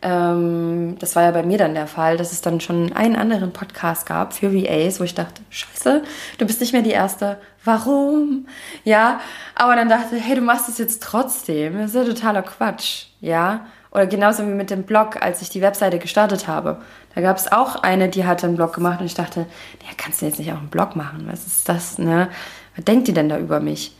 ähm, 0.00 0.96
das 1.00 1.16
war 1.16 1.24
ja 1.24 1.30
bei 1.32 1.42
mir 1.42 1.58
dann 1.58 1.74
der 1.74 1.88
Fall, 1.88 2.16
dass 2.16 2.32
es 2.32 2.40
dann 2.40 2.60
schon 2.60 2.92
einen 2.92 3.16
anderen 3.16 3.52
Podcast 3.52 4.06
gab 4.06 4.32
für 4.32 4.54
VAs, 4.54 5.00
wo 5.00 5.04
ich 5.04 5.14
dachte, 5.14 5.42
scheiße, 5.50 6.02
du 6.38 6.46
bist 6.46 6.60
nicht 6.60 6.72
mehr 6.72 6.82
die 6.82 6.90
Erste. 6.90 7.38
Warum? 7.64 8.46
Ja, 8.84 9.20
aber 9.56 9.74
dann 9.74 9.88
dachte, 9.88 10.16
hey, 10.16 10.36
du 10.36 10.40
machst 10.40 10.68
es 10.68 10.78
jetzt 10.78 11.02
trotzdem. 11.02 11.78
Das 11.78 11.94
ist 11.94 11.96
ja 11.96 12.04
totaler 12.04 12.42
Quatsch. 12.42 13.06
Ja, 13.20 13.66
oder 13.90 14.06
genauso 14.06 14.46
wie 14.46 14.52
mit 14.52 14.70
dem 14.70 14.84
Blog, 14.84 15.20
als 15.20 15.42
ich 15.42 15.48
die 15.48 15.62
Webseite 15.62 15.98
gestartet 15.98 16.46
habe. 16.46 16.80
Da 17.14 17.20
gab 17.20 17.36
es 17.36 17.50
auch 17.50 17.76
eine, 17.82 18.08
die 18.08 18.24
hatte 18.24 18.46
einen 18.46 18.56
Blog 18.56 18.74
gemacht 18.74 19.00
und 19.00 19.06
ich 19.06 19.14
dachte, 19.14 19.46
ja, 19.82 19.88
kannst 19.96 20.22
du 20.22 20.26
jetzt 20.26 20.38
nicht 20.38 20.52
auch 20.52 20.58
einen 20.58 20.68
Blog 20.68 20.94
machen? 20.94 21.26
Was 21.28 21.46
ist 21.46 21.68
das, 21.68 21.98
ne? 21.98 22.28
Was 22.76 22.84
denkt 22.84 23.08
die 23.08 23.14
denn 23.14 23.28
da 23.28 23.38
über 23.38 23.58
mich? 23.58 23.96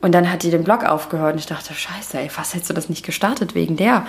Und 0.00 0.12
dann 0.12 0.30
hat 0.30 0.42
die 0.42 0.50
den 0.50 0.64
Blog 0.64 0.84
aufgehört 0.84 1.32
und 1.34 1.38
ich 1.38 1.46
dachte, 1.46 1.74
scheiße, 1.74 2.18
ey, 2.18 2.30
was 2.36 2.54
hättest 2.54 2.70
du 2.70 2.74
das 2.74 2.88
nicht 2.88 3.04
gestartet 3.04 3.54
wegen 3.54 3.76
der? 3.76 4.06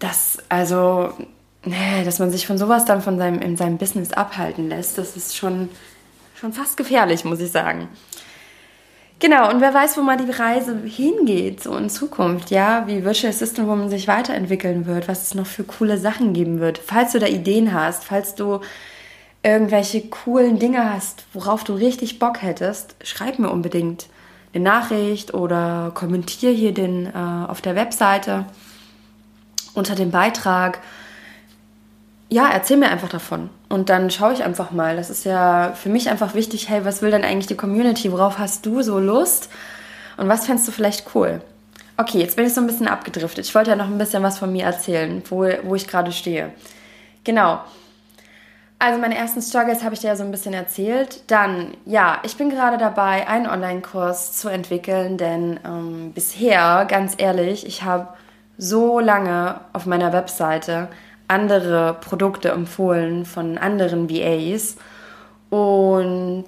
Das, 0.00 0.38
also, 0.48 1.12
dass 2.04 2.18
man 2.18 2.30
sich 2.30 2.46
von 2.46 2.58
sowas 2.58 2.84
dann 2.84 3.02
von 3.02 3.18
seinem, 3.18 3.40
in 3.40 3.56
seinem 3.56 3.78
Business 3.78 4.12
abhalten 4.12 4.68
lässt, 4.68 4.98
das 4.98 5.16
ist 5.16 5.36
schon, 5.36 5.68
schon 6.34 6.52
fast 6.52 6.76
gefährlich, 6.76 7.24
muss 7.24 7.40
ich 7.40 7.52
sagen. 7.52 7.88
Genau, 9.20 9.50
und 9.50 9.60
wer 9.60 9.74
weiß, 9.74 9.98
wo 9.98 10.00
mal 10.00 10.16
die 10.16 10.30
Reise 10.30 10.80
hingeht, 10.82 11.62
so 11.62 11.76
in 11.76 11.90
Zukunft, 11.90 12.50
ja, 12.50 12.86
wie 12.86 13.04
Virtual 13.04 13.30
Assistant 13.30 13.68
Woman 13.68 13.90
sich 13.90 14.08
weiterentwickeln 14.08 14.86
wird, 14.86 15.08
was 15.08 15.24
es 15.24 15.34
noch 15.34 15.46
für 15.46 15.62
coole 15.62 15.98
Sachen 15.98 16.32
geben 16.32 16.58
wird. 16.58 16.78
Falls 16.78 17.12
du 17.12 17.18
da 17.18 17.26
Ideen 17.26 17.74
hast, 17.74 18.04
falls 18.04 18.34
du 18.34 18.60
irgendwelche 19.42 20.08
coolen 20.08 20.58
Dinge 20.58 20.90
hast, 20.90 21.24
worauf 21.34 21.64
du 21.64 21.74
richtig 21.74 22.18
Bock 22.18 22.40
hättest, 22.40 22.96
schreib 23.04 23.38
mir 23.38 23.50
unbedingt 23.50 24.06
eine 24.54 24.64
Nachricht 24.64 25.34
oder 25.34 25.92
kommentier 25.94 26.52
hier 26.52 26.72
den 26.72 27.06
äh, 27.06 27.10
auf 27.46 27.60
der 27.60 27.76
Webseite 27.76 28.46
unter 29.74 29.94
dem 29.94 30.10
Beitrag, 30.10 30.80
ja, 32.28 32.48
erzähl 32.48 32.76
mir 32.76 32.90
einfach 32.90 33.08
davon. 33.08 33.50
Und 33.68 33.88
dann 33.88 34.10
schaue 34.10 34.32
ich 34.32 34.44
einfach 34.44 34.70
mal. 34.70 34.96
Das 34.96 35.10
ist 35.10 35.24
ja 35.24 35.72
für 35.74 35.88
mich 35.88 36.08
einfach 36.08 36.34
wichtig, 36.34 36.68
hey, 36.68 36.84
was 36.84 37.02
will 37.02 37.10
denn 37.10 37.24
eigentlich 37.24 37.48
die 37.48 37.56
Community? 37.56 38.12
Worauf 38.12 38.38
hast 38.38 38.64
du 38.66 38.82
so 38.82 38.98
Lust? 38.98 39.50
Und 40.16 40.28
was 40.28 40.46
fändest 40.46 40.68
du 40.68 40.72
vielleicht 40.72 41.14
cool? 41.14 41.40
Okay, 41.96 42.18
jetzt 42.18 42.36
bin 42.36 42.46
ich 42.46 42.54
so 42.54 42.60
ein 42.60 42.66
bisschen 42.66 42.88
abgedriftet. 42.88 43.44
Ich 43.44 43.54
wollte 43.54 43.70
ja 43.70 43.76
noch 43.76 43.86
ein 43.86 43.98
bisschen 43.98 44.22
was 44.22 44.38
von 44.38 44.52
mir 44.52 44.64
erzählen, 44.64 45.22
wo, 45.28 45.46
wo 45.64 45.74
ich 45.74 45.88
gerade 45.88 46.12
stehe. 46.12 46.52
Genau. 47.24 47.60
Also 48.78 48.98
meine 48.98 49.16
ersten 49.16 49.42
Struggles 49.42 49.82
habe 49.84 49.94
ich 49.94 50.00
dir 50.00 50.06
ja 50.06 50.16
so 50.16 50.22
ein 50.22 50.30
bisschen 50.30 50.54
erzählt. 50.54 51.22
Dann, 51.26 51.74
ja, 51.84 52.18
ich 52.22 52.36
bin 52.36 52.48
gerade 52.48 52.78
dabei, 52.78 53.28
einen 53.28 53.46
Online-Kurs 53.46 54.38
zu 54.38 54.48
entwickeln, 54.48 55.18
denn 55.18 55.60
ähm, 55.66 56.12
bisher, 56.14 56.86
ganz 56.88 57.14
ehrlich, 57.18 57.66
ich 57.66 57.82
habe 57.82 58.08
so 58.60 59.00
lange 59.00 59.58
auf 59.72 59.86
meiner 59.86 60.12
Webseite 60.12 60.88
andere 61.28 61.96
Produkte 61.98 62.50
empfohlen 62.50 63.24
von 63.24 63.56
anderen 63.56 64.10
VAs 64.10 64.76
und 65.48 66.44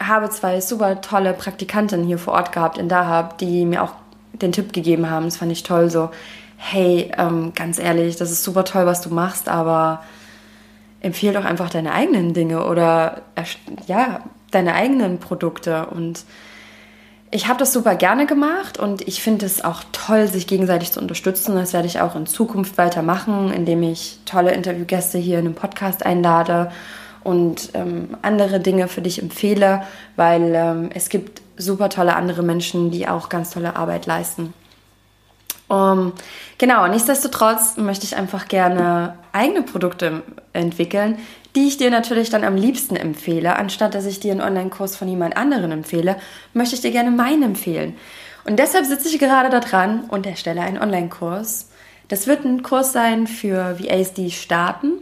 habe 0.00 0.28
zwei 0.30 0.60
super 0.60 1.00
tolle 1.00 1.32
Praktikantinnen 1.32 2.04
hier 2.04 2.18
vor 2.18 2.34
Ort 2.34 2.50
gehabt 2.50 2.78
in 2.78 2.88
Dahab, 2.88 3.38
die 3.38 3.64
mir 3.64 3.84
auch 3.84 3.92
den 4.32 4.50
Tipp 4.50 4.72
gegeben 4.72 5.08
haben. 5.08 5.26
Das 5.26 5.36
fand 5.36 5.52
ich 5.52 5.62
toll, 5.62 5.88
so, 5.88 6.10
hey, 6.56 7.12
ähm, 7.16 7.52
ganz 7.54 7.78
ehrlich, 7.78 8.16
das 8.16 8.32
ist 8.32 8.42
super 8.42 8.64
toll, 8.64 8.84
was 8.84 9.00
du 9.00 9.10
machst, 9.10 9.48
aber 9.48 10.02
empfehle 11.00 11.34
doch 11.34 11.44
einfach 11.44 11.70
deine 11.70 11.92
eigenen 11.92 12.34
Dinge 12.34 12.66
oder 12.66 13.22
ja, 13.86 14.20
deine 14.50 14.74
eigenen 14.74 15.20
Produkte 15.20 15.86
und 15.86 16.24
ich 17.34 17.48
habe 17.48 17.58
das 17.58 17.72
super 17.72 17.96
gerne 17.96 18.26
gemacht 18.26 18.78
und 18.78 19.08
ich 19.08 19.20
finde 19.20 19.44
es 19.44 19.64
auch 19.64 19.82
toll, 19.90 20.28
sich 20.28 20.46
gegenseitig 20.46 20.92
zu 20.92 21.00
unterstützen. 21.00 21.56
Das 21.56 21.72
werde 21.72 21.88
ich 21.88 22.00
auch 22.00 22.14
in 22.14 22.26
Zukunft 22.26 22.78
weitermachen, 22.78 23.52
indem 23.52 23.82
ich 23.82 24.20
tolle 24.24 24.52
Interviewgäste 24.52 25.18
hier 25.18 25.40
in 25.40 25.46
einem 25.46 25.56
Podcast 25.56 26.06
einlade 26.06 26.70
und 27.24 27.70
ähm, 27.74 28.10
andere 28.22 28.60
Dinge 28.60 28.86
für 28.86 29.02
dich 29.02 29.20
empfehle, 29.20 29.82
weil 30.14 30.52
ähm, 30.54 30.90
es 30.94 31.08
gibt 31.08 31.42
super 31.56 31.88
tolle 31.88 32.14
andere 32.14 32.44
Menschen, 32.44 32.92
die 32.92 33.08
auch 33.08 33.28
ganz 33.28 33.50
tolle 33.50 33.74
Arbeit 33.74 34.06
leisten. 34.06 34.54
Um, 35.66 36.12
genau, 36.58 36.86
nichtsdestotrotz 36.86 37.78
möchte 37.78 38.04
ich 38.04 38.14
einfach 38.14 38.46
gerne 38.46 39.18
eigene 39.32 39.62
Produkte 39.62 40.22
entwickeln, 40.52 41.18
die 41.54 41.68
ich 41.68 41.76
dir 41.76 41.90
natürlich 41.90 42.30
dann 42.30 42.44
am 42.44 42.56
liebsten 42.56 42.96
empfehle. 42.96 43.56
Anstatt 43.56 43.94
dass 43.94 44.06
ich 44.06 44.20
dir 44.20 44.32
einen 44.32 44.40
Online-Kurs 44.40 44.96
von 44.96 45.08
jemand 45.08 45.36
anderen 45.36 45.70
empfehle, 45.72 46.16
möchte 46.52 46.74
ich 46.74 46.80
dir 46.80 46.90
gerne 46.90 47.10
meinen 47.10 47.42
empfehlen. 47.42 47.96
Und 48.44 48.58
deshalb 48.58 48.84
sitze 48.86 49.08
ich 49.08 49.18
gerade 49.18 49.50
da 49.50 49.60
dran 49.60 50.04
und 50.08 50.26
erstelle 50.26 50.60
einen 50.60 50.78
Online-Kurs. 50.78 51.70
Das 52.08 52.26
wird 52.26 52.44
ein 52.44 52.62
Kurs 52.62 52.92
sein 52.92 53.26
für 53.26 53.78
VAs, 53.78 54.12
die 54.12 54.30
starten. 54.30 55.00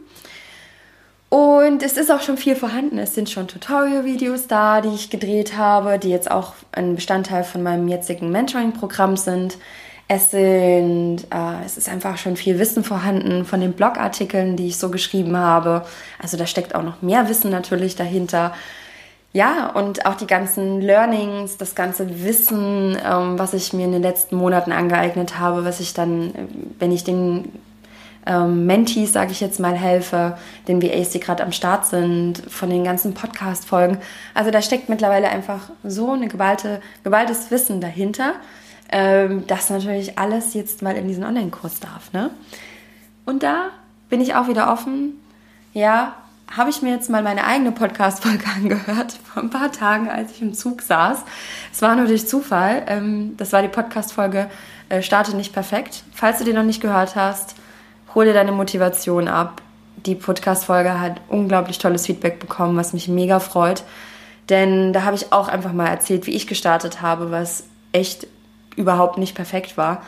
Und 1.28 1.82
es 1.82 1.96
ist 1.96 2.10
auch 2.12 2.20
schon 2.20 2.36
viel 2.36 2.54
vorhanden. 2.54 2.98
Es 2.98 3.14
sind 3.14 3.30
schon 3.30 3.48
Tutorial-Videos 3.48 4.48
da, 4.48 4.82
die 4.82 4.94
ich 4.94 5.08
gedreht 5.08 5.56
habe, 5.56 5.98
die 5.98 6.10
jetzt 6.10 6.30
auch 6.30 6.52
ein 6.72 6.94
Bestandteil 6.94 7.42
von 7.42 7.62
meinem 7.62 7.88
jetzigen 7.88 8.30
Mentoring-Programm 8.30 9.16
sind. 9.16 9.56
Es 10.08 10.30
sind, 10.30 11.24
äh, 11.30 11.64
es 11.64 11.78
ist 11.78 11.88
einfach 11.88 12.18
schon 12.18 12.36
viel 12.36 12.58
Wissen 12.58 12.84
vorhanden 12.84 13.44
von 13.44 13.60
den 13.60 13.72
Blogartikeln, 13.72 14.56
die 14.56 14.68
ich 14.68 14.76
so 14.76 14.90
geschrieben 14.90 15.36
habe. 15.36 15.86
Also 16.20 16.36
da 16.36 16.46
steckt 16.46 16.74
auch 16.74 16.82
noch 16.82 17.00
mehr 17.02 17.28
Wissen 17.28 17.50
natürlich 17.50 17.96
dahinter. 17.96 18.52
Ja, 19.32 19.70
und 19.70 20.04
auch 20.04 20.16
die 20.16 20.26
ganzen 20.26 20.82
Learnings, 20.82 21.56
das 21.56 21.74
ganze 21.74 22.22
Wissen, 22.22 22.98
ähm, 23.02 23.38
was 23.38 23.54
ich 23.54 23.72
mir 23.72 23.86
in 23.86 23.92
den 23.92 24.02
letzten 24.02 24.36
Monaten 24.36 24.72
angeeignet 24.72 25.38
habe, 25.38 25.64
was 25.64 25.80
ich 25.80 25.94
dann, 25.94 26.34
wenn 26.78 26.92
ich 26.92 27.04
den 27.04 27.48
ähm, 28.26 28.66
Mentees, 28.66 29.14
sage 29.14 29.32
ich 29.32 29.40
jetzt 29.40 29.58
mal, 29.58 29.74
helfe, 29.74 30.36
den 30.68 30.82
VAs, 30.82 31.10
die 31.10 31.20
gerade 31.20 31.42
am 31.42 31.52
Start 31.52 31.86
sind, 31.86 32.42
von 32.48 32.68
den 32.68 32.84
ganzen 32.84 33.14
Podcast-Folgen. 33.14 33.98
Also 34.34 34.50
da 34.50 34.60
steckt 34.60 34.90
mittlerweile 34.90 35.28
einfach 35.28 35.70
so 35.82 36.12
eine 36.12 36.28
geballte, 36.28 36.82
geballtes 37.02 37.50
Wissen 37.50 37.80
dahinter 37.80 38.34
ähm, 38.92 39.46
das 39.46 39.70
natürlich 39.70 40.18
alles 40.18 40.54
jetzt 40.54 40.82
mal 40.82 40.96
in 40.96 41.08
diesen 41.08 41.24
Online-Kurs 41.24 41.80
darf. 41.80 42.12
Ne? 42.12 42.30
Und 43.24 43.42
da 43.42 43.70
bin 44.08 44.20
ich 44.20 44.34
auch 44.34 44.48
wieder 44.48 44.70
offen. 44.70 45.18
Ja, 45.72 46.14
habe 46.54 46.68
ich 46.68 46.82
mir 46.82 46.90
jetzt 46.90 47.08
mal 47.08 47.22
meine 47.22 47.44
eigene 47.44 47.72
Podcast-Folge 47.72 48.44
angehört, 48.56 49.18
vor 49.32 49.42
ein 49.42 49.50
paar 49.50 49.72
Tagen, 49.72 50.08
als 50.08 50.32
ich 50.32 50.42
im 50.42 50.54
Zug 50.54 50.82
saß. 50.82 51.24
Es 51.72 51.82
war 51.82 51.96
nur 51.96 52.06
durch 52.06 52.28
Zufall. 52.28 52.82
Ähm, 52.86 53.36
das 53.38 53.52
war 53.52 53.62
die 53.62 53.68
Podcast-Folge 53.68 54.50
äh, 54.90 55.02
Starte 55.02 55.34
nicht 55.34 55.54
perfekt. 55.54 56.04
Falls 56.12 56.38
du 56.38 56.44
die 56.44 56.52
noch 56.52 56.62
nicht 56.62 56.82
gehört 56.82 57.16
hast, 57.16 57.56
hol 58.14 58.26
dir 58.26 58.34
deine 58.34 58.52
Motivation 58.52 59.26
ab. 59.26 59.62
Die 60.04 60.14
Podcast-Folge 60.14 61.00
hat 61.00 61.20
unglaublich 61.28 61.78
tolles 61.78 62.06
Feedback 62.06 62.38
bekommen, 62.40 62.76
was 62.76 62.92
mich 62.92 63.08
mega 63.08 63.40
freut. 63.40 63.84
Denn 64.50 64.92
da 64.92 65.04
habe 65.04 65.16
ich 65.16 65.32
auch 65.32 65.48
einfach 65.48 65.72
mal 65.72 65.86
erzählt, 65.86 66.26
wie 66.26 66.34
ich 66.34 66.46
gestartet 66.46 67.00
habe, 67.00 67.30
was 67.30 67.64
echt 67.92 68.26
überhaupt 68.76 69.18
nicht 69.18 69.34
perfekt 69.34 69.76
war. 69.76 70.02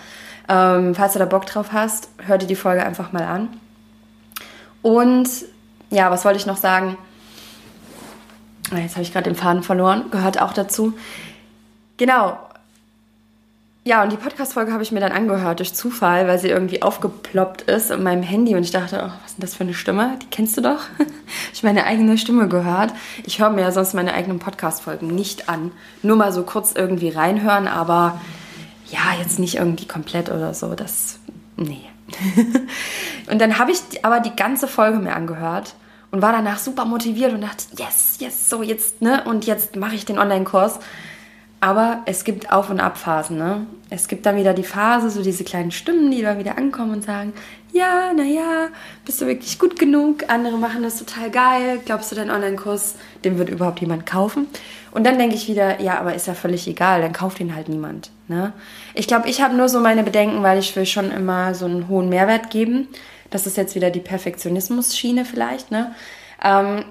Ähm, 0.49 0.95
falls 0.95 1.15
du 1.15 1.19
da 1.19 1.25
Bock 1.25 1.47
drauf 1.47 1.73
hast, 1.73 2.09
hör 2.27 2.39
dir 2.39 2.47
die 2.47 2.57
Folge 2.57 2.85
einfach 2.85 3.13
mal 3.13 3.23
an. 3.25 3.49
Und 4.83 5.29
ja, 5.91 6.11
was 6.11 6.25
wollte 6.25 6.39
ich 6.39 6.47
noch 6.47 6.59
sagen? 6.59 6.99
Ah, 8.71 8.79
jetzt 8.79 8.97
habe 8.97 9.03
ich 9.03 9.13
gerade 9.13 9.31
den 9.31 9.37
Faden 9.37 9.63
verloren, 9.63 10.11
gehört 10.11 10.41
auch 10.41 10.53
dazu. 10.53 10.95
Genau. 11.97 12.39
Ja, 13.87 14.03
und 14.03 14.11
die 14.11 14.17
Podcast-Folge 14.17 14.73
habe 14.73 14.83
ich 14.83 14.93
mir 14.93 15.01
dann 15.01 15.13
angehört 15.13 15.59
durch 15.59 15.75
Zufall, 15.75 16.27
weil 16.27 16.39
sie 16.39 16.49
irgendwie 16.49 16.81
aufgeploppt 16.81 17.63
ist 17.63 17.91
in 17.91 18.03
meinem 18.03 18.23
Handy 18.23 18.55
und 18.55 18.63
ich 18.63 18.71
dachte, 18.71 18.97
oh, 19.05 19.13
was 19.23 19.33
ist 19.33 19.37
denn 19.37 19.43
das 19.43 19.55
für 19.55 19.65
eine 19.65 19.75
Stimme? 19.75 20.19
Die 20.23 20.27
kennst 20.27 20.57
du 20.57 20.63
doch. 20.63 20.81
ich 21.53 21.63
meine 21.63 21.85
eigene 21.85 22.17
Stimme 22.17 22.49
gehört. 22.49 22.95
Ich 23.25 23.41
höre 23.41 23.51
mir 23.51 23.61
ja 23.61 23.73
sonst 23.73 23.93
meine 23.93 24.15
eigenen 24.15 24.39
Podcast-Folgen 24.39 25.09
nicht 25.09 25.51
an. 25.51 25.71
Nur 26.03 26.17
mal 26.17 26.33
so 26.33 26.45
kurz 26.45 26.73
irgendwie 26.75 27.11
reinhören, 27.11 27.69
aber 27.69 28.19
ja, 28.91 29.19
jetzt 29.19 29.39
nicht 29.39 29.57
irgendwie 29.57 29.87
komplett 29.87 30.31
oder 30.31 30.55
so. 30.55 30.75
Das, 30.75 31.19
nee. 31.57 31.85
und 33.31 33.41
dann 33.41 33.59
habe 33.59 33.73
ich 33.73 34.05
aber 34.05 34.21
die 34.21 34.35
ganze 34.37 34.69
Folge 34.69 34.99
mir 34.99 35.15
angehört 35.15 35.75
und 36.11 36.23
war 36.23 36.33
danach 36.33 36.59
super 36.59 36.85
motiviert 36.85 37.33
und 37.33 37.41
dachte, 37.41 37.65
yes, 37.77 38.17
yes, 38.21 38.49
so 38.49 38.63
jetzt, 38.63 39.03
ne? 39.03 39.25
Und 39.25 39.47
jetzt 39.47 39.77
mache 39.77 39.95
ich 39.95 40.05
den 40.05 40.19
Online-Kurs. 40.19 40.79
Aber 41.65 42.03
es 42.05 42.25
gibt 42.25 42.53
Auf- 42.53 42.69
und 42.69 42.79
Abphasen. 42.79 43.39
Ne? 43.39 43.67
Es 43.89 44.07
gibt 44.07 44.27
dann 44.27 44.37
wieder 44.37 44.53
die 44.53 44.65
Phase, 44.65 45.09
so 45.09 45.23
diese 45.23 45.45
kleinen 45.45 45.71
Stimmen, 45.71 46.11
die 46.11 46.21
da 46.21 46.39
wieder 46.39 46.59
ankommen 46.59 46.93
und 46.93 47.03
sagen, 47.03 47.33
ja, 47.73 48.13
naja, 48.13 48.69
bist 49.07 49.23
du 49.23 49.27
wirklich 49.27 49.59
gut 49.59 49.79
genug? 49.79 50.25
Andere 50.29 50.59
machen 50.59 50.83
das 50.83 50.99
total 50.99 51.31
geil. 51.31 51.81
Glaubst 51.83 52.13
du, 52.13 52.17
dein 52.17 52.31
Online-Kurs, 52.31 52.97
den 53.25 53.39
wird 53.39 53.49
überhaupt 53.49 53.81
jemand 53.81 54.05
kaufen? 54.05 54.47
Und 54.95 55.05
dann 55.05 55.19
denke 55.19 55.35
ich 55.35 55.49
wieder, 55.49 55.81
ja, 55.81 55.99
aber 55.99 56.15
ist 56.15 56.29
ja 56.29 56.35
völlig 56.35 56.69
egal, 56.69 57.03
dann 57.03 57.13
kauft 57.13 57.41
ihn 57.41 57.55
halt 57.55 57.69
niemand. 57.69 58.13
Ne? 58.29 58.53
Ich 58.95 59.09
glaube, 59.09 59.29
ich 59.29 59.43
habe 59.43 59.55
nur 59.55 59.69
so 59.69 59.81
meine 59.81 60.05
Bedenken, 60.05 60.45
weil 60.45 60.61
ich 60.61 60.75
will 60.77 60.87
schon 60.87 61.11
immer 61.11 61.53
so 61.55 61.67
einen 61.67 61.89
hohen 61.89 62.09
Mehrwert 62.09 62.49
geben. 62.51 62.89
Das 63.31 63.45
ist 63.47 63.57
jetzt 63.57 63.75
wieder 63.75 63.91
die 63.91 64.01
Perfektionismus-Schiene 64.01 65.25
vielleicht. 65.25 65.73
Ne? 65.73 65.93
Ähm, 66.43 66.85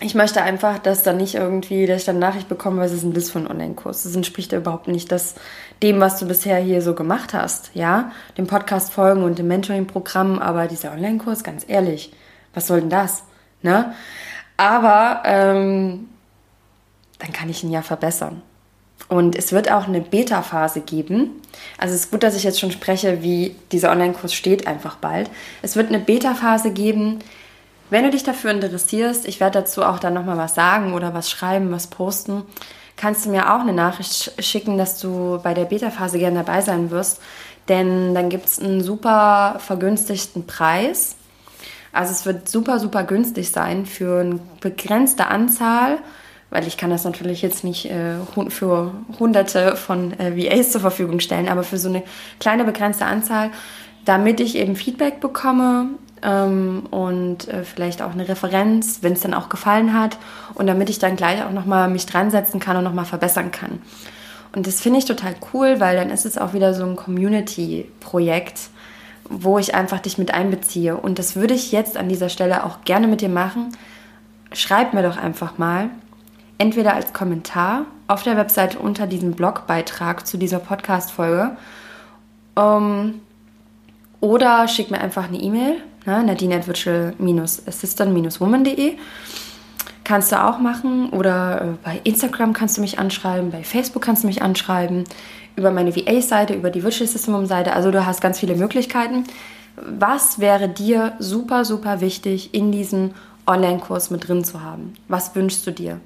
ich 0.00 0.14
möchte 0.14 0.42
einfach, 0.42 0.78
dass 0.78 1.02
dann 1.02 1.16
nicht 1.16 1.36
irgendwie, 1.36 1.86
dass 1.86 2.00
ich 2.00 2.04
dann 2.04 2.18
Nachricht 2.18 2.50
bekomme, 2.50 2.82
was 2.82 2.92
ist 2.92 3.02
denn 3.02 3.14
das 3.14 3.30
für 3.30 3.38
ein 3.38 3.50
Online-Kurs? 3.50 4.02
Das 4.02 4.14
entspricht 4.14 4.52
ja 4.52 4.58
überhaupt 4.58 4.88
nicht 4.88 5.10
das, 5.10 5.36
dem, 5.82 6.00
was 6.00 6.18
du 6.18 6.26
bisher 6.26 6.58
hier 6.58 6.82
so 6.82 6.94
gemacht 6.94 7.32
hast, 7.32 7.70
ja? 7.72 8.12
Dem 8.36 8.46
Podcast 8.46 8.92
folgen 8.92 9.24
und 9.24 9.38
dem 9.38 9.48
Mentoring-Programm, 9.48 10.38
aber 10.38 10.66
dieser 10.66 10.92
Online-Kurs, 10.92 11.44
ganz 11.44 11.64
ehrlich, 11.66 12.12
was 12.52 12.66
soll 12.66 12.80
denn 12.80 12.90
das, 12.90 13.22
ne? 13.62 13.94
Aber 14.58 15.22
ähm, 15.24 16.08
dann 17.22 17.32
kann 17.32 17.48
ich 17.48 17.64
ihn 17.64 17.70
ja 17.70 17.82
verbessern. 17.82 18.42
Und 19.08 19.36
es 19.36 19.52
wird 19.52 19.70
auch 19.70 19.88
eine 19.88 20.00
Beta-Phase 20.00 20.80
geben. 20.80 21.30
Also 21.78 21.94
es 21.94 22.02
ist 22.02 22.10
gut, 22.10 22.22
dass 22.22 22.36
ich 22.36 22.44
jetzt 22.44 22.60
schon 22.60 22.70
spreche, 22.70 23.22
wie 23.22 23.56
dieser 23.72 23.90
Online-Kurs 23.90 24.34
steht 24.34 24.66
einfach 24.66 24.96
bald. 24.96 25.30
Es 25.62 25.76
wird 25.76 25.88
eine 25.88 25.98
Beta-Phase 25.98 26.72
geben, 26.72 27.18
wenn 27.90 28.04
du 28.04 28.10
dich 28.10 28.22
dafür 28.22 28.52
interessierst, 28.52 29.28
ich 29.28 29.38
werde 29.38 29.60
dazu 29.60 29.82
auch 29.82 29.98
dann 29.98 30.14
nochmal 30.14 30.38
was 30.38 30.54
sagen 30.54 30.94
oder 30.94 31.12
was 31.12 31.30
schreiben, 31.30 31.70
was 31.72 31.88
posten, 31.88 32.42
kannst 32.96 33.26
du 33.26 33.30
mir 33.30 33.54
auch 33.54 33.60
eine 33.60 33.74
Nachricht 33.74 34.32
schicken, 34.42 34.78
dass 34.78 34.98
du 34.98 35.38
bei 35.42 35.52
der 35.52 35.66
Beta-Phase 35.66 36.18
gerne 36.18 36.42
dabei 36.42 36.62
sein 36.62 36.90
wirst. 36.90 37.20
Denn 37.68 38.14
dann 38.14 38.30
gibt 38.30 38.46
es 38.46 38.58
einen 38.58 38.82
super 38.82 39.56
vergünstigten 39.58 40.46
Preis. 40.46 41.16
Also 41.92 42.12
es 42.12 42.24
wird 42.24 42.48
super, 42.48 42.78
super 42.78 43.04
günstig 43.04 43.50
sein 43.50 43.84
für 43.84 44.20
eine 44.20 44.40
begrenzte 44.62 45.26
Anzahl, 45.26 45.98
weil 46.52 46.66
ich 46.66 46.76
kann 46.76 46.90
das 46.90 47.04
natürlich 47.04 47.42
jetzt 47.42 47.64
nicht 47.64 47.90
äh, 47.90 48.16
für 48.48 48.92
hunderte 49.18 49.76
von 49.76 50.18
äh, 50.20 50.36
VAs 50.36 50.70
zur 50.70 50.80
Verfügung 50.80 51.20
stellen, 51.20 51.48
aber 51.48 51.64
für 51.64 51.78
so 51.78 51.88
eine 51.88 52.02
kleine 52.38 52.64
begrenzte 52.64 53.06
Anzahl, 53.06 53.50
damit 54.04 54.38
ich 54.38 54.56
eben 54.56 54.76
Feedback 54.76 55.20
bekomme, 55.20 55.88
ähm, 56.22 56.84
und 56.90 57.48
äh, 57.48 57.64
vielleicht 57.64 58.00
auch 58.00 58.12
eine 58.12 58.28
Referenz, 58.28 58.98
wenn 59.02 59.12
es 59.12 59.20
dann 59.20 59.34
auch 59.34 59.48
gefallen 59.48 59.92
hat 59.98 60.18
und 60.54 60.66
damit 60.66 60.88
ich 60.88 60.98
dann 60.98 61.16
gleich 61.16 61.44
auch 61.44 61.50
nochmal 61.50 61.88
mich 61.88 62.06
dran 62.06 62.30
setzen 62.30 62.60
kann 62.60 62.76
und 62.76 62.84
nochmal 62.84 63.04
verbessern 63.04 63.50
kann. 63.50 63.80
Und 64.54 64.66
das 64.66 64.80
finde 64.80 64.98
ich 64.98 65.04
total 65.04 65.34
cool, 65.52 65.80
weil 65.80 65.96
dann 65.96 66.10
ist 66.10 66.26
es 66.26 66.38
auch 66.38 66.52
wieder 66.52 66.74
so 66.74 66.84
ein 66.84 66.96
Community-Projekt, 66.96 68.68
wo 69.28 69.58
ich 69.58 69.74
einfach 69.74 69.98
dich 69.98 70.18
mit 70.18 70.32
einbeziehe. 70.34 70.96
Und 70.96 71.18
das 71.18 71.36
würde 71.36 71.54
ich 71.54 71.72
jetzt 71.72 71.96
an 71.96 72.08
dieser 72.08 72.28
Stelle 72.28 72.64
auch 72.64 72.84
gerne 72.84 73.08
mit 73.08 73.22
dir 73.22 73.30
machen. 73.30 73.74
Schreib 74.52 74.92
mir 74.92 75.02
doch 75.02 75.16
einfach 75.16 75.56
mal, 75.56 75.88
entweder 76.62 76.94
als 76.94 77.12
Kommentar 77.12 77.84
auf 78.06 78.22
der 78.22 78.36
Webseite 78.36 78.78
unter 78.78 79.08
diesem 79.08 79.32
Blogbeitrag 79.32 80.28
zu 80.28 80.36
dieser 80.36 80.60
Podcast-Folge 80.60 81.56
ähm, 82.56 83.20
oder 84.20 84.68
schick 84.68 84.92
mir 84.92 85.00
einfach 85.00 85.26
eine 85.26 85.38
E-Mail 85.38 85.78
ne, 86.06 86.22
nadine 86.22 86.54
at 86.54 86.68
virtual-assistant-woman.de. 86.68 88.96
Kannst 90.04 90.30
du 90.30 90.40
auch 90.40 90.60
machen 90.60 91.10
oder 91.10 91.62
äh, 91.62 91.64
bei 91.82 92.00
Instagram 92.04 92.52
kannst 92.52 92.76
du 92.76 92.80
mich 92.80 93.00
anschreiben, 93.00 93.50
bei 93.50 93.64
Facebook 93.64 94.02
kannst 94.02 94.22
du 94.22 94.28
mich 94.28 94.40
anschreiben, 94.40 95.02
über 95.56 95.72
meine 95.72 95.96
VA-Seite, 95.96 96.54
über 96.54 96.70
die 96.70 96.84
Virtual 96.84 97.08
System 97.08 97.46
Seite. 97.46 97.72
Also 97.72 97.90
du 97.90 98.06
hast 98.06 98.20
ganz 98.20 98.38
viele 98.38 98.54
Möglichkeiten. 98.54 99.24
Was 99.76 100.38
wäre 100.38 100.68
dir 100.68 101.14
super, 101.18 101.64
super 101.64 102.00
wichtig 102.00 102.54
in 102.54 102.70
diesem 102.70 103.14
Online-Kurs 103.48 104.10
mit 104.10 104.28
drin 104.28 104.44
zu 104.44 104.62
haben? 104.62 104.94
Was 105.08 105.34
wünschst 105.34 105.66
du 105.66 105.72
dir? 105.72 105.98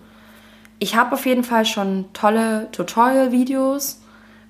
Ich 0.79 0.95
habe 0.95 1.15
auf 1.15 1.27
jeden 1.27 1.45
Fall 1.45 1.65
schon 1.65 2.07
tolle 2.13 2.69
Tutorial-Videos, 2.73 4.01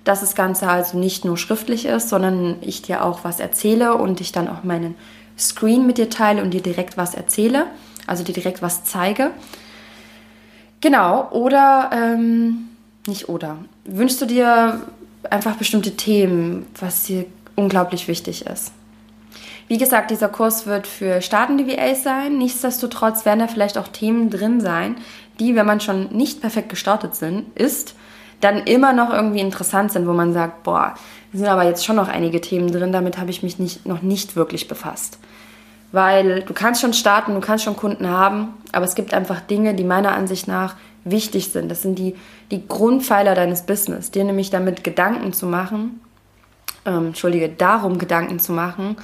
dass 0.03 0.21
das 0.21 0.35
Ganze 0.35 0.67
also 0.67 0.97
nicht 0.97 1.25
nur 1.25 1.37
schriftlich 1.37 1.85
ist, 1.85 2.09
sondern 2.09 2.57
ich 2.61 2.81
dir 2.81 3.03
auch 3.03 3.23
was 3.23 3.39
erzähle 3.39 3.95
und 3.95 4.21
ich 4.21 4.31
dann 4.31 4.47
auch 4.47 4.63
meinen 4.63 4.95
Screen 5.37 5.85
mit 5.85 5.97
dir 5.97 6.09
teile 6.09 6.41
und 6.41 6.51
dir 6.51 6.61
direkt 6.61 6.97
was 6.97 7.13
erzähle, 7.13 7.67
also 8.07 8.23
dir 8.23 8.33
direkt 8.33 8.61
was 8.61 8.83
zeige. 8.83 9.31
Genau, 10.81 11.29
oder 11.31 11.89
ähm, 11.93 12.69
nicht 13.07 13.29
oder. 13.29 13.57
Wünschst 13.85 14.21
du 14.21 14.25
dir 14.25 14.81
einfach 15.29 15.55
bestimmte 15.55 15.95
Themen, 15.95 16.67
was 16.79 17.03
dir 17.03 17.25
unglaublich 17.55 18.07
wichtig 18.07 18.45
ist? 18.45 18.71
Wie 19.67 19.77
gesagt, 19.77 20.11
dieser 20.11 20.29
Kurs 20.29 20.65
wird 20.65 20.87
für 20.87 21.21
startende 21.21 21.67
VAs 21.67 22.03
sein. 22.03 22.37
Nichtsdestotrotz 22.37 23.25
werden 23.25 23.39
da 23.39 23.47
vielleicht 23.47 23.77
auch 23.77 23.89
Themen 23.89 24.29
drin 24.29 24.61
sein, 24.61 24.95
die, 25.39 25.55
wenn 25.55 25.65
man 25.65 25.79
schon 25.79 26.09
nicht 26.15 26.41
perfekt 26.41 26.69
gestartet 26.69 27.15
sind, 27.15 27.57
ist, 27.57 27.95
dann 28.41 28.59
immer 28.59 28.93
noch 28.93 29.11
irgendwie 29.11 29.39
interessant 29.39 29.91
sind, 29.91 30.07
wo 30.07 30.13
man 30.13 30.33
sagt, 30.33 30.63
boah, 30.63 30.93
sind 31.33 31.47
aber 31.47 31.63
jetzt 31.63 31.85
schon 31.85 31.95
noch 31.95 32.07
einige 32.07 32.41
Themen 32.41 32.71
drin, 32.71 32.91
damit 32.91 33.17
habe 33.17 33.31
ich 33.31 33.43
mich 33.43 33.59
nicht, 33.59 33.85
noch 33.85 34.01
nicht 34.01 34.35
wirklich 34.35 34.67
befasst. 34.67 35.19
Weil 35.91 36.43
du 36.43 36.53
kannst 36.53 36.81
schon 36.81 36.93
starten, 36.93 37.33
du 37.33 37.39
kannst 37.39 37.63
schon 37.63 37.75
Kunden 37.75 38.09
haben, 38.09 38.49
aber 38.71 38.85
es 38.85 38.95
gibt 38.95 39.13
einfach 39.13 39.41
Dinge, 39.41 39.73
die 39.73 39.83
meiner 39.83 40.11
Ansicht 40.11 40.47
nach 40.47 40.75
wichtig 41.03 41.51
sind. 41.51 41.69
Das 41.69 41.81
sind 41.81 41.97
die, 41.97 42.15
die 42.51 42.67
Grundpfeiler 42.67 43.35
deines 43.35 43.63
Business, 43.63 44.11
dir 44.11 44.23
nämlich 44.23 44.49
damit 44.49 44.83
Gedanken 44.83 45.33
zu 45.33 45.45
machen, 45.45 46.01
ähm, 46.85 47.07
entschuldige, 47.07 47.49
darum 47.49 47.97
Gedanken 47.97 48.39
zu 48.39 48.51
machen, 48.51 48.97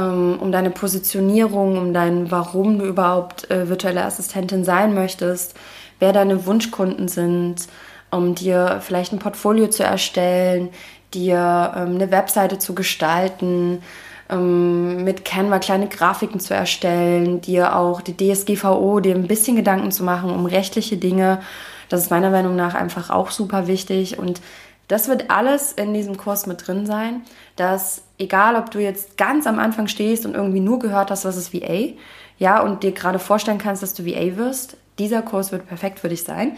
um 0.00 0.52
deine 0.52 0.70
Positionierung, 0.70 1.76
um 1.78 1.92
dein, 1.92 2.30
warum 2.30 2.78
du 2.78 2.84
überhaupt 2.84 3.50
äh, 3.50 3.68
virtuelle 3.68 4.04
Assistentin 4.04 4.64
sein 4.64 4.94
möchtest, 4.94 5.54
wer 5.98 6.12
deine 6.12 6.46
Wunschkunden 6.46 7.08
sind, 7.08 7.66
um 8.10 8.34
dir 8.34 8.80
vielleicht 8.80 9.12
ein 9.12 9.18
Portfolio 9.18 9.68
zu 9.68 9.82
erstellen, 9.82 10.70
dir 11.14 11.72
ähm, 11.76 11.96
eine 11.96 12.10
Webseite 12.10 12.58
zu 12.58 12.74
gestalten, 12.74 13.82
ähm, 14.30 15.04
mit 15.04 15.24
Canva 15.24 15.58
kleine 15.58 15.88
Grafiken 15.88 16.40
zu 16.40 16.54
erstellen, 16.54 17.40
dir 17.40 17.76
auch 17.76 18.00
die 18.00 18.16
DSGVO, 18.16 19.00
dir 19.00 19.14
ein 19.14 19.26
bisschen 19.26 19.56
Gedanken 19.56 19.90
zu 19.90 20.04
machen 20.04 20.30
um 20.30 20.46
rechtliche 20.46 20.96
Dinge. 20.96 21.40
Das 21.88 22.02
ist 22.02 22.10
meiner 22.10 22.30
Meinung 22.30 22.54
nach 22.54 22.74
einfach 22.74 23.10
auch 23.10 23.30
super 23.30 23.66
wichtig 23.66 24.18
und 24.18 24.40
das 24.88 25.08
wird 25.08 25.30
alles 25.30 25.72
in 25.72 25.92
diesem 25.92 26.16
Kurs 26.16 26.46
mit 26.46 26.66
drin 26.66 26.86
sein, 26.86 27.22
dass 27.56 28.02
egal, 28.18 28.56
ob 28.56 28.70
du 28.70 28.80
jetzt 28.80 29.16
ganz 29.16 29.46
am 29.46 29.58
Anfang 29.58 29.86
stehst 29.86 30.26
und 30.26 30.34
irgendwie 30.34 30.60
nur 30.60 30.78
gehört 30.78 31.10
hast, 31.10 31.24
was 31.24 31.36
ist 31.36 31.54
VA, 31.54 31.94
ja, 32.38 32.60
und 32.60 32.82
dir 32.82 32.92
gerade 32.92 33.18
vorstellen 33.18 33.58
kannst, 33.58 33.82
dass 33.82 33.94
du 33.94 34.04
VA 34.04 34.36
wirst, 34.36 34.76
dieser 34.98 35.22
Kurs 35.22 35.52
wird 35.52 35.66
perfekt 35.66 36.00
für 36.00 36.08
dich 36.08 36.24
sein. 36.24 36.56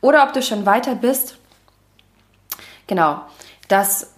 Oder 0.00 0.24
ob 0.24 0.32
du 0.32 0.42
schon 0.42 0.66
weiter 0.66 0.94
bist, 0.94 1.38
genau, 2.86 3.22
das 3.68 4.12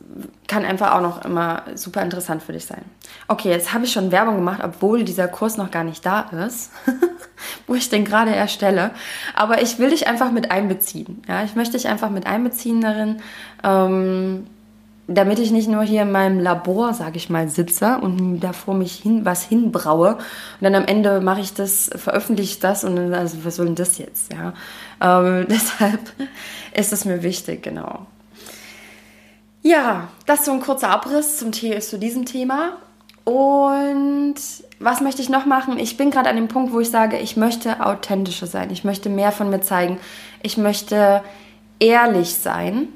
kann 0.48 0.64
einfach 0.64 0.94
auch 0.94 1.00
noch 1.00 1.24
immer 1.24 1.62
super 1.74 2.02
interessant 2.02 2.42
für 2.42 2.52
dich 2.52 2.66
sein. 2.66 2.84
Okay, 3.28 3.50
jetzt 3.50 3.72
habe 3.72 3.84
ich 3.84 3.92
schon 3.92 4.10
Werbung 4.10 4.36
gemacht, 4.36 4.60
obwohl 4.64 5.04
dieser 5.04 5.28
Kurs 5.28 5.56
noch 5.56 5.70
gar 5.70 5.84
nicht 5.84 6.04
da 6.04 6.22
ist, 6.46 6.72
wo 7.66 7.74
ich 7.74 7.88
den 7.88 8.04
gerade 8.04 8.34
erstelle. 8.34 8.90
Aber 9.34 9.62
ich 9.62 9.78
will 9.78 9.90
dich 9.90 10.08
einfach 10.08 10.32
mit 10.32 10.50
einbeziehen. 10.50 11.22
Ja, 11.28 11.44
ich 11.44 11.54
möchte 11.54 11.76
dich 11.76 11.86
einfach 11.86 12.10
mit 12.10 12.26
einbeziehen 12.26 12.80
darin, 12.80 13.22
ähm, 13.62 14.46
damit 15.06 15.38
ich 15.38 15.50
nicht 15.50 15.68
nur 15.68 15.82
hier 15.82 16.02
in 16.02 16.12
meinem 16.12 16.40
Labor, 16.40 16.94
sage 16.94 17.16
ich 17.16 17.28
mal, 17.28 17.48
sitze 17.48 17.98
und 17.98 18.40
da 18.40 18.52
vor 18.52 18.74
mich 18.74 18.94
hin 18.96 19.24
was 19.24 19.42
hinbraue 19.42 20.14
und 20.14 20.22
dann 20.60 20.74
am 20.74 20.86
Ende 20.86 21.20
mache 21.20 21.40
ich 21.40 21.52
das, 21.52 21.90
veröffentliche 21.94 22.54
ich 22.54 22.58
das 22.60 22.84
und 22.84 22.96
dann, 22.96 23.14
also 23.14 23.44
was 23.44 23.56
soll 23.56 23.66
denn 23.66 23.74
das 23.74 23.98
jetzt? 23.98 24.32
Ja, 24.32 24.54
ähm, 25.00 25.46
deshalb 25.50 26.00
ist 26.74 26.92
es 26.92 27.04
mir 27.04 27.22
wichtig, 27.22 27.62
genau. 27.62 28.06
Ja, 29.62 30.08
das 30.26 30.40
ist 30.40 30.46
so 30.46 30.52
ein 30.52 30.60
kurzer 30.60 30.90
Abriss 30.90 31.38
zum 31.38 31.52
zu 31.52 31.98
diesem 31.98 32.26
Thema. 32.26 32.72
Und 33.24 34.34
was 34.78 35.00
möchte 35.00 35.22
ich 35.22 35.30
noch 35.30 35.46
machen? 35.46 35.78
Ich 35.78 35.96
bin 35.96 36.10
gerade 36.10 36.28
an 36.28 36.36
dem 36.36 36.48
Punkt, 36.48 36.74
wo 36.74 36.80
ich 36.80 36.90
sage, 36.90 37.16
ich 37.16 37.38
möchte 37.38 37.84
authentischer 37.84 38.46
sein. 38.46 38.68
Ich 38.70 38.84
möchte 38.84 39.08
mehr 39.08 39.32
von 39.32 39.48
mir 39.48 39.62
zeigen. 39.62 39.98
Ich 40.42 40.58
möchte 40.58 41.22
ehrlich 41.78 42.34
sein. 42.34 42.88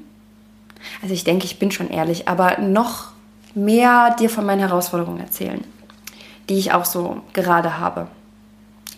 Also 1.01 1.13
ich 1.13 1.23
denke, 1.23 1.45
ich 1.45 1.59
bin 1.59 1.71
schon 1.71 1.89
ehrlich, 1.89 2.27
aber 2.27 2.59
noch 2.59 3.11
mehr 3.55 4.15
dir 4.19 4.29
von 4.29 4.45
meinen 4.45 4.59
Herausforderungen 4.59 5.19
erzählen, 5.19 5.63
die 6.49 6.57
ich 6.57 6.73
auch 6.73 6.85
so 6.85 7.21
gerade 7.33 7.79
habe 7.79 8.07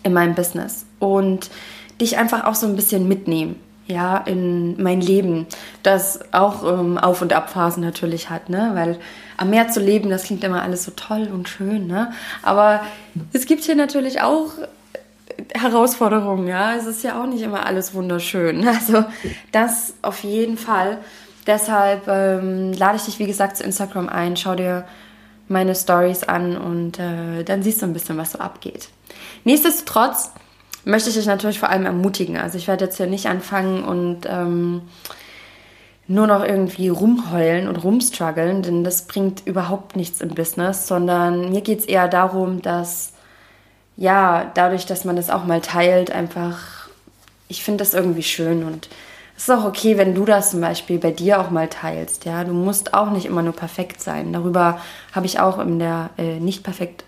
in 0.02 0.12
meinem 0.12 0.34
Business. 0.34 0.86
Und 0.98 1.50
dich 2.00 2.18
einfach 2.18 2.44
auch 2.44 2.54
so 2.54 2.66
ein 2.66 2.76
bisschen 2.76 3.06
mitnehmen, 3.08 3.56
ja, 3.86 4.18
in 4.18 4.80
mein 4.82 5.00
Leben, 5.00 5.46
das 5.82 6.20
auch 6.32 6.64
ähm, 6.64 6.98
Auf- 6.98 7.22
und 7.22 7.32
Abphasen 7.32 7.82
natürlich 7.82 8.30
hat, 8.30 8.48
ne, 8.48 8.70
weil 8.74 8.98
am 9.36 9.50
Meer 9.50 9.68
zu 9.68 9.80
leben, 9.80 10.10
das 10.10 10.24
klingt 10.24 10.44
immer 10.44 10.62
alles 10.62 10.84
so 10.84 10.92
toll 10.92 11.28
und 11.32 11.48
schön, 11.48 11.86
ne, 11.86 12.12
aber 12.42 12.80
es 13.32 13.46
gibt 13.46 13.64
hier 13.64 13.74
natürlich 13.74 14.20
auch 14.20 14.50
Herausforderungen, 15.54 16.46
ja, 16.48 16.74
es 16.74 16.86
ist 16.86 17.02
ja 17.02 17.20
auch 17.20 17.26
nicht 17.26 17.42
immer 17.42 17.66
alles 17.66 17.94
wunderschön, 17.94 18.66
also 18.68 19.04
das 19.50 19.94
auf 20.02 20.22
jeden 20.24 20.56
Fall. 20.56 20.98
Deshalb 21.46 22.06
ähm, 22.08 22.72
lade 22.72 22.96
ich 22.96 23.04
dich, 23.04 23.18
wie 23.18 23.26
gesagt, 23.26 23.56
zu 23.56 23.64
Instagram 23.64 24.08
ein, 24.08 24.36
schau 24.36 24.54
dir 24.54 24.84
meine 25.48 25.74
Stories 25.74 26.22
an 26.24 26.56
und 26.56 26.98
äh, 26.98 27.42
dann 27.44 27.62
siehst 27.62 27.82
du 27.82 27.86
ein 27.86 27.92
bisschen, 27.92 28.16
was 28.16 28.32
so 28.32 28.38
abgeht. 28.38 28.88
Nichtsdestotrotz 29.44 30.30
möchte 30.84 31.10
ich 31.10 31.16
dich 31.16 31.26
natürlich 31.26 31.58
vor 31.58 31.68
allem 31.68 31.86
ermutigen. 31.86 32.36
Also 32.36 32.58
ich 32.58 32.68
werde 32.68 32.84
jetzt 32.84 32.96
hier 32.96 33.06
nicht 33.06 33.26
anfangen 33.26 33.84
und 33.84 34.20
ähm, 34.28 34.82
nur 36.08 36.26
noch 36.26 36.44
irgendwie 36.44 36.88
rumheulen 36.88 37.68
und 37.68 37.76
rumstruggeln, 37.76 38.62
denn 38.62 38.84
das 38.84 39.02
bringt 39.06 39.46
überhaupt 39.46 39.96
nichts 39.96 40.20
im 40.20 40.30
Business, 40.30 40.86
sondern 40.86 41.50
mir 41.50 41.60
geht 41.60 41.80
es 41.80 41.84
eher 41.86 42.08
darum, 42.08 42.62
dass 42.62 43.12
ja, 43.96 44.50
dadurch, 44.54 44.86
dass 44.86 45.04
man 45.04 45.16
das 45.16 45.30
auch 45.30 45.44
mal 45.44 45.60
teilt, 45.60 46.10
einfach, 46.10 46.88
ich 47.48 47.62
finde 47.62 47.84
das 47.84 47.94
irgendwie 47.94 48.22
schön 48.22 48.64
und 48.64 48.88
es 49.36 49.44
ist 49.44 49.50
auch 49.50 49.64
okay, 49.64 49.98
wenn 49.98 50.14
du 50.14 50.24
das 50.24 50.50
zum 50.50 50.60
Beispiel 50.60 50.98
bei 50.98 51.10
dir 51.10 51.40
auch 51.40 51.50
mal 51.50 51.68
teilst. 51.68 52.24
Ja, 52.24 52.44
du 52.44 52.52
musst 52.52 52.94
auch 52.94 53.10
nicht 53.10 53.26
immer 53.26 53.42
nur 53.42 53.54
perfekt 53.54 54.00
sein. 54.00 54.32
Darüber 54.32 54.78
habe 55.12 55.26
ich 55.26 55.40
auch 55.40 55.58
in 55.58 55.78
der 55.78 56.10
äh, 56.18 56.38
nicht 56.38 56.62
perfekt 56.62 57.04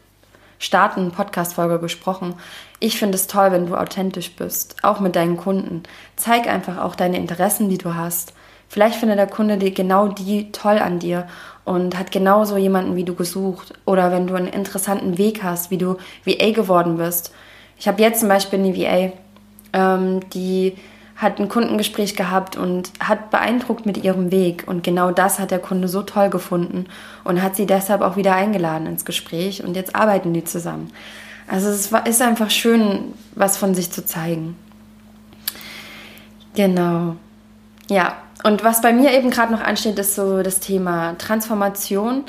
starten 0.58 1.10
Podcast-Folge 1.10 1.78
gesprochen. 1.78 2.34
Ich 2.80 2.98
finde 2.98 3.16
es 3.16 3.26
toll, 3.26 3.52
wenn 3.52 3.66
du 3.66 3.76
authentisch 3.76 4.34
bist, 4.34 4.76
auch 4.82 5.00
mit 5.00 5.16
deinen 5.16 5.36
Kunden. 5.36 5.82
Zeig 6.16 6.48
einfach 6.48 6.78
auch 6.78 6.96
deine 6.96 7.18
Interessen, 7.18 7.68
die 7.68 7.78
du 7.78 7.94
hast. 7.94 8.32
Vielleicht 8.68 8.96
findet 8.96 9.18
der 9.18 9.26
Kunde 9.26 9.58
die, 9.58 9.74
genau 9.74 10.08
die 10.08 10.50
toll 10.50 10.78
an 10.78 10.98
dir 10.98 11.28
und 11.64 11.98
hat 11.98 12.10
genauso 12.10 12.56
jemanden 12.56 12.96
wie 12.96 13.04
du 13.04 13.14
gesucht. 13.14 13.74
Oder 13.84 14.10
wenn 14.10 14.26
du 14.26 14.34
einen 14.34 14.48
interessanten 14.48 15.18
Weg 15.18 15.42
hast, 15.42 15.70
wie 15.70 15.78
du 15.78 15.96
VA 16.24 16.50
geworden 16.50 16.96
bist. 16.96 17.32
Ich 17.78 17.86
habe 17.86 18.02
jetzt 18.02 18.20
zum 18.20 18.28
Beispiel 18.28 18.58
eine 18.58 18.76
VA, 18.76 19.12
ähm, 19.72 20.28
die 20.30 20.76
hat 21.16 21.38
ein 21.38 21.48
Kundengespräch 21.48 22.16
gehabt 22.16 22.56
und 22.56 22.90
hat 23.00 23.30
beeindruckt 23.30 23.86
mit 23.86 24.02
ihrem 24.02 24.30
Weg. 24.30 24.64
Und 24.66 24.82
genau 24.82 25.10
das 25.12 25.38
hat 25.38 25.50
der 25.50 25.60
Kunde 25.60 25.88
so 25.88 26.02
toll 26.02 26.28
gefunden 26.28 26.86
und 27.22 27.40
hat 27.40 27.54
sie 27.56 27.66
deshalb 27.66 28.02
auch 28.02 28.16
wieder 28.16 28.34
eingeladen 28.34 28.86
ins 28.86 29.04
Gespräch. 29.04 29.62
Und 29.62 29.76
jetzt 29.76 29.94
arbeiten 29.94 30.32
die 30.34 30.44
zusammen. 30.44 30.90
Also 31.46 31.68
es 31.68 31.92
ist 31.92 32.22
einfach 32.22 32.50
schön, 32.50 33.12
was 33.34 33.56
von 33.56 33.74
sich 33.74 33.90
zu 33.92 34.04
zeigen. 34.04 34.56
Genau. 36.54 37.16
Ja, 37.88 38.16
und 38.42 38.64
was 38.64 38.80
bei 38.80 38.92
mir 38.92 39.12
eben 39.12 39.30
gerade 39.30 39.52
noch 39.52 39.62
ansteht, 39.62 39.98
ist 39.98 40.14
so 40.14 40.42
das 40.42 40.60
Thema 40.60 41.16
Transformation. 41.18 42.24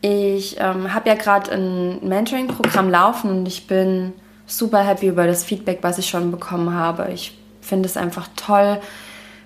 Ich 0.00 0.56
ähm, 0.60 0.94
habe 0.94 1.08
ja 1.08 1.14
gerade 1.14 1.52
ein 1.52 2.06
Mentoring-Programm 2.06 2.88
laufen 2.88 3.30
und 3.30 3.46
ich 3.46 3.66
bin 3.66 4.12
super 4.46 4.78
happy 4.80 5.08
über 5.08 5.26
das 5.26 5.44
Feedback, 5.44 5.80
was 5.82 5.98
ich 5.98 6.08
schon 6.08 6.30
bekommen 6.30 6.72
habe. 6.72 7.10
Ich 7.12 7.36
finde 7.68 7.88
es 7.88 7.96
einfach 7.96 8.28
toll, 8.36 8.80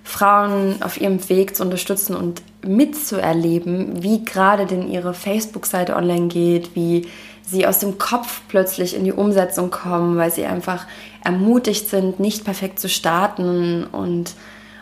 Frauen 0.03 0.81
auf 0.81 0.99
ihrem 0.99 1.29
Weg 1.29 1.55
zu 1.55 1.63
unterstützen 1.63 2.15
und 2.15 2.41
mitzuerleben, 2.61 4.03
wie 4.03 4.23
gerade 4.25 4.65
denn 4.65 4.89
ihre 4.89 5.13
Facebook-Seite 5.13 5.95
online 5.95 6.27
geht, 6.27 6.75
wie 6.75 7.07
sie 7.45 7.67
aus 7.67 7.79
dem 7.79 7.97
Kopf 7.97 8.41
plötzlich 8.47 8.95
in 8.95 9.03
die 9.03 9.11
Umsetzung 9.11 9.69
kommen, 9.69 10.17
weil 10.17 10.31
sie 10.31 10.45
einfach 10.45 10.85
ermutigt 11.23 11.89
sind, 11.89 12.19
nicht 12.19 12.43
perfekt 12.43 12.79
zu 12.79 12.89
starten 12.89 13.85
und 13.85 14.33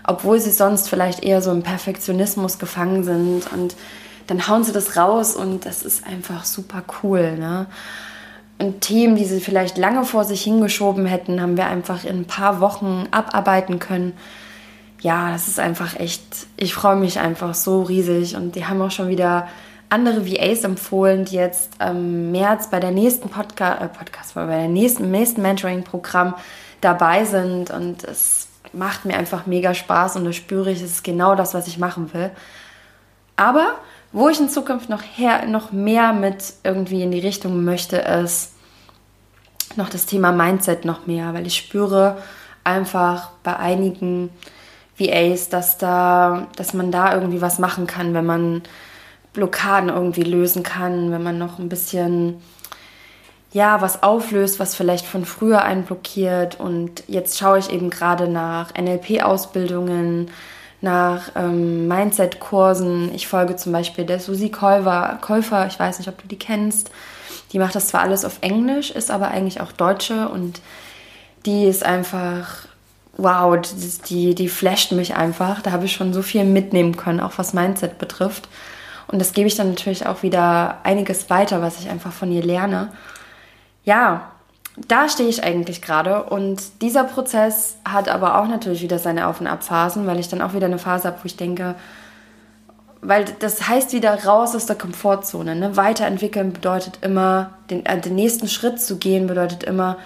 obwohl 0.05 0.39
sie 0.39 0.51
sonst 0.51 0.89
vielleicht 0.89 1.23
eher 1.23 1.41
so 1.41 1.51
im 1.51 1.63
Perfektionismus 1.63 2.59
gefangen 2.59 3.03
sind 3.03 3.51
und 3.51 3.75
dann 4.27 4.47
hauen 4.47 4.63
sie 4.63 4.71
das 4.71 4.97
raus 4.97 5.35
und 5.35 5.65
das 5.65 5.83
ist 5.83 6.05
einfach 6.05 6.45
super 6.45 6.83
cool. 7.03 7.37
Ne? 7.37 7.67
Und 8.61 8.81
Themen, 8.81 9.15
die 9.15 9.25
sie 9.25 9.41
vielleicht 9.41 9.77
lange 9.77 10.05
vor 10.05 10.23
sich 10.23 10.43
hingeschoben 10.43 11.07
hätten, 11.07 11.41
haben 11.41 11.57
wir 11.57 11.65
einfach 11.65 12.03
in 12.03 12.21
ein 12.21 12.25
paar 12.25 12.61
Wochen 12.61 13.07
abarbeiten 13.09 13.79
können. 13.79 14.13
Ja, 14.99 15.31
das 15.31 15.47
ist 15.47 15.59
einfach 15.59 15.99
echt, 15.99 16.21
ich 16.57 16.75
freue 16.75 16.95
mich 16.95 17.19
einfach 17.19 17.55
so 17.55 17.81
riesig. 17.81 18.35
Und 18.35 18.55
die 18.55 18.67
haben 18.67 18.79
auch 18.81 18.91
schon 18.91 19.09
wieder 19.09 19.47
andere 19.89 20.27
VAs 20.27 20.63
empfohlen, 20.63 21.25
die 21.25 21.37
jetzt 21.37 21.71
im 21.81 22.31
März 22.31 22.69
bei 22.69 22.79
der 22.79 22.91
nächsten 22.91 23.29
Podca 23.29 23.83
äh, 23.83 23.87
Podcast, 23.87 24.35
bei 24.35 24.45
der 24.45 24.67
nächsten, 24.67 25.09
nächsten 25.09 25.41
Mentoring-Programm 25.41 26.35
dabei 26.81 27.25
sind. 27.25 27.71
Und 27.71 28.03
es 28.03 28.47
macht 28.73 29.05
mir 29.05 29.17
einfach 29.17 29.47
mega 29.47 29.73
Spaß 29.73 30.17
und 30.17 30.25
da 30.25 30.33
spüre 30.33 30.71
ich, 30.71 30.83
es 30.83 30.91
ist 30.91 31.03
genau 31.03 31.33
das, 31.33 31.55
was 31.55 31.67
ich 31.67 31.79
machen 31.79 32.13
will. 32.13 32.29
Aber 33.35 33.73
wo 34.11 34.29
ich 34.29 34.39
in 34.39 34.49
Zukunft 34.49 34.89
noch, 34.89 35.01
her, 35.01 35.45
noch 35.45 35.71
mehr 35.71 36.13
mit 36.13 36.53
irgendwie 36.63 37.03
in 37.03 37.11
die 37.11 37.19
Richtung 37.19 37.63
möchte, 37.63 37.97
ist 37.97 38.53
noch 39.75 39.89
das 39.89 40.05
Thema 40.05 40.31
Mindset 40.31 40.85
noch 40.85 41.07
mehr, 41.07 41.33
weil 41.33 41.47
ich 41.47 41.55
spüre 41.57 42.17
einfach 42.63 43.29
bei 43.43 43.55
einigen 43.55 44.29
VAs, 44.99 45.49
dass 45.49 45.77
da, 45.77 46.47
dass 46.55 46.73
man 46.73 46.91
da 46.91 47.13
irgendwie 47.13 47.41
was 47.41 47.59
machen 47.59 47.87
kann, 47.87 48.13
wenn 48.13 48.25
man 48.25 48.61
Blockaden 49.33 49.89
irgendwie 49.89 50.23
lösen 50.23 50.63
kann, 50.63 51.11
wenn 51.11 51.23
man 51.23 51.37
noch 51.37 51.57
ein 51.57 51.69
bisschen 51.69 52.41
ja, 53.53 53.81
was 53.81 54.01
auflöst, 54.01 54.59
was 54.59 54.75
vielleicht 54.75 55.05
von 55.05 55.25
früher 55.25 55.61
einen 55.63 55.83
blockiert. 55.83 56.59
Und 56.59 57.03
jetzt 57.07 57.37
schaue 57.37 57.59
ich 57.59 57.69
eben 57.69 57.89
gerade 57.89 58.27
nach 58.27 58.73
NLP-Ausbildungen, 58.73 60.29
nach 60.81 61.31
ähm, 61.35 61.87
Mindset-Kursen. 61.87 63.13
Ich 63.13 63.27
folge 63.27 63.55
zum 63.55 63.71
Beispiel 63.71 64.05
der 64.05 64.19
Susi 64.19 64.49
Käufer, 64.49 65.19
Käufer, 65.21 65.67
ich 65.67 65.79
weiß 65.79 65.99
nicht, 65.99 66.09
ob 66.09 66.21
du 66.21 66.27
die 66.27 66.39
kennst. 66.39 66.91
Die 67.51 67.59
macht 67.59 67.75
das 67.75 67.87
zwar 67.87 68.01
alles 68.01 68.25
auf 68.25 68.37
Englisch, 68.41 68.91
ist 68.91 69.11
aber 69.11 69.29
eigentlich 69.29 69.61
auch 69.61 69.71
Deutsche 69.71 70.29
und 70.29 70.61
die 71.45 71.65
ist 71.65 71.83
einfach, 71.83 72.65
wow, 73.17 73.57
die, 74.09 74.35
die 74.35 74.49
flasht 74.49 74.91
mich 74.91 75.15
einfach. 75.15 75.61
Da 75.61 75.71
habe 75.71 75.85
ich 75.85 75.93
schon 75.93 76.13
so 76.13 76.21
viel 76.21 76.45
mitnehmen 76.45 76.97
können, 76.97 77.19
auch 77.19 77.33
was 77.37 77.53
Mindset 77.53 77.97
betrifft. 77.97 78.47
Und 79.07 79.19
das 79.19 79.33
gebe 79.33 79.47
ich 79.47 79.55
dann 79.55 79.69
natürlich 79.69 80.05
auch 80.05 80.23
wieder 80.23 80.77
einiges 80.83 81.29
weiter, 81.29 81.61
was 81.61 81.79
ich 81.79 81.89
einfach 81.89 82.13
von 82.13 82.31
ihr 82.31 82.43
lerne. 82.43 82.89
Ja, 83.83 84.30
da 84.77 85.09
stehe 85.09 85.29
ich 85.29 85.43
eigentlich 85.43 85.81
gerade 85.81 86.23
und 86.23 86.81
dieser 86.81 87.03
Prozess 87.03 87.77
hat 87.83 88.07
aber 88.07 88.39
auch 88.39 88.47
natürlich 88.47 88.81
wieder 88.81 88.99
seine 88.99 89.27
Auf- 89.27 89.41
und 89.41 89.47
Abphasen, 89.47 90.07
weil 90.07 90.19
ich 90.19 90.29
dann 90.29 90.41
auch 90.41 90.53
wieder 90.53 90.67
eine 90.67 90.79
Phase 90.79 91.07
habe, 91.07 91.17
wo 91.21 91.25
ich 91.25 91.35
denke, 91.35 91.75
weil 93.01 93.25
das 93.39 93.67
heißt 93.67 93.93
wieder 93.93 94.23
raus 94.23 94.55
aus 94.55 94.67
der 94.67 94.77
Komfortzone. 94.77 95.55
Ne? 95.55 95.75
Weiterentwickeln 95.75 96.53
bedeutet 96.53 96.99
immer, 97.01 97.51
den, 97.69 97.85
äh, 97.85 97.99
den 97.99 98.15
nächsten 98.15 98.47
Schritt 98.47 98.79
zu 98.79 98.97
gehen 98.97 99.27
bedeutet 99.27 99.63
immer, 99.63 99.97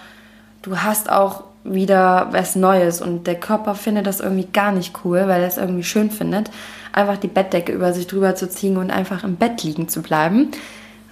du 0.62 0.78
hast 0.78 1.10
auch 1.10 1.44
wieder 1.62 2.28
was 2.30 2.56
Neues 2.56 3.00
und 3.00 3.26
der 3.26 3.34
Körper 3.36 3.74
findet 3.74 4.06
das 4.06 4.20
irgendwie 4.20 4.46
gar 4.52 4.72
nicht 4.72 5.04
cool, 5.04 5.28
weil 5.28 5.42
er 5.42 5.48
es 5.48 5.58
irgendwie 5.58 5.84
schön 5.84 6.10
findet, 6.10 6.50
einfach 6.92 7.16
die 7.16 7.28
Bettdecke 7.28 7.72
über 7.72 7.92
sich 7.92 8.06
drüber 8.06 8.34
zu 8.34 8.48
ziehen 8.48 8.76
und 8.76 8.90
einfach 8.90 9.24
im 9.24 9.36
Bett 9.36 9.62
liegen 9.62 9.88
zu 9.88 10.02
bleiben. 10.02 10.50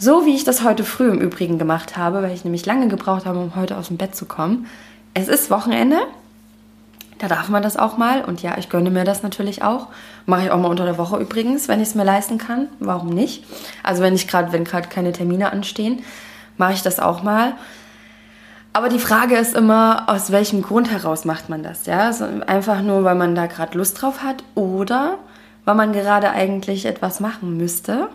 So 0.04 0.26
wie 0.26 0.34
ich 0.34 0.44
das 0.44 0.62
heute 0.62 0.84
früh 0.84 1.08
im 1.08 1.18
Übrigen 1.18 1.58
gemacht 1.58 1.96
habe, 1.96 2.20
weil 2.20 2.34
ich 2.34 2.44
nämlich 2.44 2.66
lange 2.66 2.88
gebraucht 2.88 3.24
habe, 3.24 3.38
um 3.38 3.56
heute 3.56 3.78
aus 3.78 3.88
dem 3.88 3.96
Bett 3.96 4.14
zu 4.14 4.26
kommen. 4.26 4.66
Es 5.14 5.28
ist 5.28 5.50
Wochenende. 5.50 5.96
Da 7.16 7.26
darf 7.26 7.48
man 7.48 7.62
das 7.62 7.78
auch 7.78 7.96
mal. 7.96 8.22
Und 8.22 8.42
ja, 8.42 8.58
ich 8.58 8.68
gönne 8.68 8.90
mir 8.90 9.04
das 9.04 9.22
natürlich 9.22 9.62
auch. 9.62 9.86
Mache 10.26 10.42
ich 10.42 10.50
auch 10.50 10.58
mal 10.58 10.68
unter 10.68 10.84
der 10.84 10.98
Woche 10.98 11.16
übrigens, 11.16 11.68
wenn 11.68 11.80
ich 11.80 11.88
es 11.88 11.94
mir 11.94 12.04
leisten 12.04 12.36
kann. 12.36 12.68
Warum 12.80 13.08
nicht? 13.08 13.44
Also 13.82 14.02
wenn 14.02 14.14
ich 14.14 14.28
gerade, 14.28 14.52
wenn 14.52 14.64
gerade 14.64 14.88
keine 14.88 15.12
Termine 15.12 15.50
anstehen, 15.50 16.04
mache 16.58 16.74
ich 16.74 16.82
das 16.82 17.00
auch 17.00 17.22
mal. 17.22 17.54
Aber 18.74 18.90
die 18.90 18.98
Frage 18.98 19.38
ist 19.38 19.56
immer, 19.56 20.04
aus 20.06 20.30
welchem 20.30 20.60
Grund 20.60 20.90
heraus 20.90 21.24
macht 21.24 21.48
man 21.48 21.62
das? 21.62 21.86
Ja, 21.86 22.00
also 22.00 22.26
einfach 22.46 22.82
nur, 22.82 23.04
weil 23.04 23.14
man 23.14 23.34
da 23.34 23.46
gerade 23.46 23.78
Lust 23.78 24.02
drauf 24.02 24.22
hat 24.22 24.44
oder 24.54 25.16
weil 25.64 25.76
man 25.76 25.94
gerade 25.94 26.28
eigentlich 26.28 26.84
etwas 26.84 27.20
machen 27.20 27.56
müsste 27.56 28.10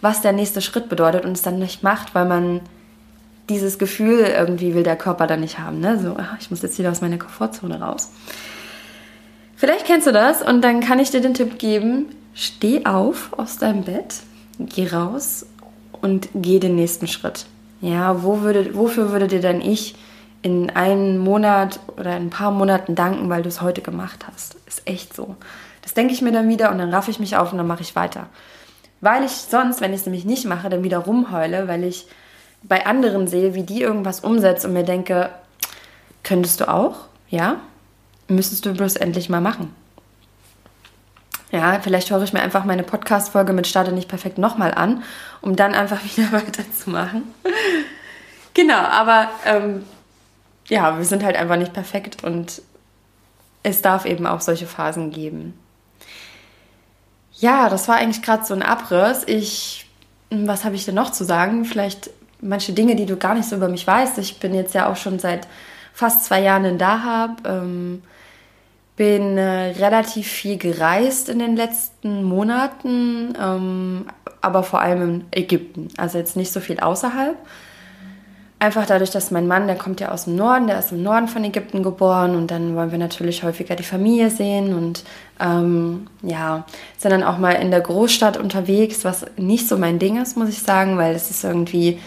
was 0.00 0.20
der 0.20 0.32
nächste 0.32 0.60
Schritt 0.60 0.88
bedeutet 0.88 1.24
und 1.24 1.32
es 1.32 1.42
dann 1.42 1.58
nicht 1.58 1.82
macht, 1.82 2.14
weil 2.14 2.26
man 2.26 2.60
dieses 3.48 3.78
Gefühl 3.78 4.20
irgendwie 4.20 4.74
will 4.74 4.82
der 4.82 4.96
Körper 4.96 5.26
dann 5.26 5.40
nicht 5.40 5.58
haben. 5.58 5.80
Ne? 5.80 5.98
So, 5.98 6.16
ach, 6.18 6.36
ich 6.40 6.50
muss 6.50 6.62
jetzt 6.62 6.78
wieder 6.78 6.90
aus 6.90 7.00
meiner 7.00 7.18
Komfortzone 7.18 7.80
raus. 7.80 8.10
Vielleicht 9.56 9.86
kennst 9.86 10.06
du 10.06 10.12
das 10.12 10.42
und 10.42 10.62
dann 10.62 10.80
kann 10.80 11.00
ich 11.00 11.10
dir 11.10 11.20
den 11.20 11.34
Tipp 11.34 11.58
geben, 11.58 12.06
steh 12.34 12.84
auf 12.86 13.36
aus 13.36 13.58
deinem 13.58 13.82
Bett, 13.82 14.16
geh 14.60 14.88
raus 14.88 15.46
und 16.00 16.28
geh 16.34 16.60
den 16.60 16.76
nächsten 16.76 17.08
Schritt. 17.08 17.46
Ja, 17.80 18.22
wo 18.22 18.42
würde, 18.42 18.74
wofür 18.76 19.10
würde 19.10 19.26
dir 19.26 19.40
denn 19.40 19.60
ich 19.60 19.96
in 20.42 20.70
einem 20.70 21.18
Monat 21.18 21.80
oder 21.96 22.16
in 22.16 22.24
ein 22.24 22.30
paar 22.30 22.50
Monaten 22.52 22.94
danken, 22.94 23.28
weil 23.28 23.42
du 23.42 23.48
es 23.48 23.60
heute 23.60 23.82
gemacht 23.82 24.26
hast? 24.30 24.56
Ist 24.66 24.82
echt 24.84 25.14
so. 25.14 25.34
Das 25.82 25.94
denke 25.94 26.12
ich 26.12 26.22
mir 26.22 26.32
dann 26.32 26.48
wieder 26.48 26.70
und 26.70 26.78
dann 26.78 26.92
raffe 26.92 27.10
ich 27.10 27.18
mich 27.18 27.36
auf 27.36 27.50
und 27.50 27.58
dann 27.58 27.66
mache 27.66 27.82
ich 27.82 27.96
weiter. 27.96 28.26
Weil 29.00 29.24
ich 29.24 29.32
sonst, 29.32 29.80
wenn 29.80 29.92
ich 29.92 30.00
es 30.00 30.06
nämlich 30.06 30.24
nicht 30.24 30.44
mache, 30.44 30.68
dann 30.68 30.82
wieder 30.82 30.98
rumheule, 30.98 31.68
weil 31.68 31.84
ich 31.84 32.06
bei 32.62 32.86
anderen 32.86 33.28
sehe, 33.28 33.54
wie 33.54 33.62
die 33.62 33.82
irgendwas 33.82 34.20
umsetzen 34.20 34.68
und 34.68 34.72
mir 34.72 34.84
denke, 34.84 35.30
könntest 36.24 36.60
du 36.60 36.68
auch? 36.68 36.96
Ja? 37.28 37.60
Müsstest 38.26 38.66
du 38.66 38.74
bloß 38.74 38.96
endlich 38.96 39.28
mal 39.28 39.40
machen. 39.40 39.74
Ja, 41.50 41.80
vielleicht 41.80 42.10
höre 42.10 42.22
ich 42.22 42.32
mir 42.34 42.42
einfach 42.42 42.64
meine 42.64 42.82
Podcast-Folge 42.82 43.54
mit 43.54 43.66
Starte 43.66 43.92
nicht 43.92 44.08
perfekt 44.08 44.36
nochmal 44.36 44.74
an, 44.74 45.02
um 45.40 45.56
dann 45.56 45.74
einfach 45.74 46.00
wieder 46.16 46.30
weiterzumachen. 46.32 47.22
genau, 48.54 48.80
aber 48.80 49.30
ähm, 49.46 49.84
ja, 50.66 50.98
wir 50.98 51.04
sind 51.04 51.24
halt 51.24 51.36
einfach 51.36 51.56
nicht 51.56 51.72
perfekt 51.72 52.22
und 52.24 52.60
es 53.62 53.80
darf 53.80 54.04
eben 54.04 54.26
auch 54.26 54.40
solche 54.40 54.66
Phasen 54.66 55.10
geben. 55.10 55.58
Ja, 57.40 57.68
das 57.68 57.88
war 57.88 57.96
eigentlich 57.96 58.22
gerade 58.22 58.44
so 58.44 58.54
ein 58.54 58.62
Abriss. 58.62 59.22
Ich, 59.26 59.86
was 60.30 60.64
habe 60.64 60.74
ich 60.74 60.84
denn 60.84 60.96
noch 60.96 61.12
zu 61.12 61.24
sagen? 61.24 61.64
Vielleicht 61.64 62.10
manche 62.40 62.72
Dinge, 62.72 62.96
die 62.96 63.06
du 63.06 63.16
gar 63.16 63.34
nicht 63.34 63.48
so 63.48 63.56
über 63.56 63.68
mich 63.68 63.86
weißt. 63.86 64.18
Ich 64.18 64.40
bin 64.40 64.54
jetzt 64.54 64.74
ja 64.74 64.90
auch 64.90 64.96
schon 64.96 65.18
seit 65.18 65.46
fast 65.92 66.24
zwei 66.24 66.40
Jahren 66.42 66.64
in 66.64 66.78
Dahab. 66.78 67.46
Ähm, 67.46 68.02
bin 68.96 69.38
äh, 69.38 69.70
relativ 69.78 70.26
viel 70.26 70.58
gereist 70.58 71.28
in 71.28 71.38
den 71.38 71.54
letzten 71.54 72.24
Monaten, 72.24 73.32
ähm, 73.40 74.06
aber 74.40 74.64
vor 74.64 74.80
allem 74.80 75.02
in 75.02 75.24
Ägypten. 75.30 75.88
Also 75.96 76.18
jetzt 76.18 76.36
nicht 76.36 76.52
so 76.52 76.58
viel 76.58 76.80
außerhalb. 76.80 77.36
Einfach 78.60 78.86
dadurch, 78.86 79.10
dass 79.10 79.30
mein 79.30 79.46
Mann, 79.46 79.68
der 79.68 79.76
kommt 79.76 80.00
ja 80.00 80.10
aus 80.10 80.24
dem 80.24 80.34
Norden, 80.34 80.66
der 80.66 80.80
ist 80.80 80.90
im 80.90 81.02
Norden 81.04 81.28
von 81.28 81.44
Ägypten 81.44 81.84
geboren 81.84 82.34
und 82.34 82.50
dann 82.50 82.74
wollen 82.74 82.90
wir 82.90 82.98
natürlich 82.98 83.44
häufiger 83.44 83.76
die 83.76 83.84
Familie 83.84 84.30
sehen 84.30 84.74
und 84.74 85.04
ähm, 85.38 86.08
ja, 86.22 86.66
sind 86.96 87.12
dann 87.12 87.22
auch 87.22 87.38
mal 87.38 87.52
in 87.52 87.70
der 87.70 87.80
Großstadt 87.80 88.36
unterwegs, 88.36 89.04
was 89.04 89.26
nicht 89.36 89.68
so 89.68 89.78
mein 89.78 90.00
Ding 90.00 90.20
ist, 90.20 90.36
muss 90.36 90.48
ich 90.48 90.58
sagen, 90.58 90.98
weil 90.98 91.14
es 91.14 91.30
ist 91.30 91.44
irgendwie 91.44 92.00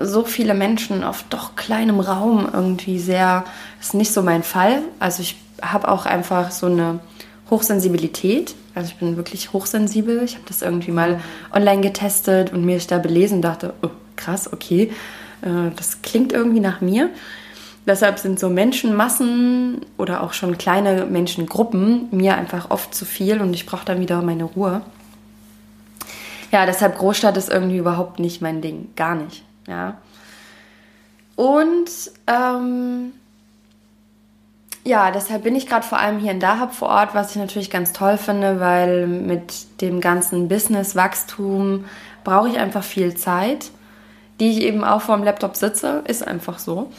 so 0.00 0.24
viele 0.24 0.54
Menschen 0.54 1.04
auf 1.04 1.24
doch 1.28 1.54
kleinem 1.54 2.00
Raum 2.00 2.48
irgendwie 2.50 2.98
sehr, 2.98 3.44
ist 3.80 3.92
nicht 3.92 4.12
so 4.12 4.22
mein 4.22 4.42
Fall. 4.42 4.80
Also 4.98 5.22
ich 5.22 5.36
habe 5.60 5.88
auch 5.88 6.06
einfach 6.06 6.50
so 6.50 6.66
eine 6.66 7.00
Hochsensibilität. 7.50 8.54
Also 8.74 8.88
ich 8.88 8.96
bin 8.98 9.16
wirklich 9.16 9.52
hochsensibel. 9.52 10.22
Ich 10.24 10.34
habe 10.34 10.44
das 10.48 10.62
irgendwie 10.62 10.90
mal 10.90 11.20
online 11.52 11.80
getestet 11.80 12.52
und 12.52 12.64
mir 12.64 12.78
da 12.88 12.98
belesen 12.98 13.42
dachte, 13.42 13.74
oh, 13.82 13.90
krass, 14.16 14.52
okay. 14.52 14.90
Äh, 15.44 15.70
das 15.76 16.02
klingt 16.02 16.32
irgendwie 16.32 16.60
nach 16.60 16.80
mir. 16.80 17.10
Deshalb 17.86 18.18
sind 18.18 18.40
so 18.40 18.48
Menschenmassen 18.48 19.84
oder 19.98 20.22
auch 20.22 20.32
schon 20.32 20.56
kleine 20.56 21.04
Menschengruppen 21.04 22.08
mir 22.10 22.36
einfach 22.36 22.70
oft 22.70 22.94
zu 22.94 23.04
viel 23.04 23.40
und 23.42 23.52
ich 23.52 23.66
brauche 23.66 23.84
dann 23.84 24.00
wieder 24.00 24.22
meine 24.22 24.44
Ruhe. 24.44 24.80
Ja, 26.50 26.64
deshalb 26.64 26.96
Großstadt 26.96 27.36
ist 27.36 27.50
irgendwie 27.50 27.76
überhaupt 27.76 28.20
nicht 28.20 28.40
mein 28.40 28.62
Ding. 28.62 28.88
Gar 28.96 29.16
nicht. 29.16 29.44
Ja. 29.66 29.98
Und 31.36 31.90
ähm, 32.26 33.12
ja, 34.84 35.10
deshalb 35.10 35.42
bin 35.42 35.56
ich 35.56 35.66
gerade 35.66 35.86
vor 35.86 35.98
allem 35.98 36.18
hier 36.18 36.30
in 36.30 36.40
Dahab 36.40 36.74
vor 36.74 36.88
Ort, 36.88 37.14
was 37.14 37.32
ich 37.32 37.36
natürlich 37.36 37.70
ganz 37.70 37.92
toll 37.92 38.16
finde, 38.16 38.60
weil 38.60 39.06
mit 39.06 39.80
dem 39.82 40.00
ganzen 40.00 40.48
Business-Wachstum 40.48 41.84
brauche 42.22 42.48
ich 42.48 42.58
einfach 42.58 42.84
viel 42.84 43.14
Zeit 43.14 43.70
die 44.40 44.50
ich 44.50 44.62
eben 44.62 44.84
auch 44.84 45.02
vor 45.02 45.16
dem 45.16 45.24
Laptop 45.24 45.56
sitze, 45.56 46.02
ist 46.06 46.26
einfach 46.26 46.58
so. 46.58 46.90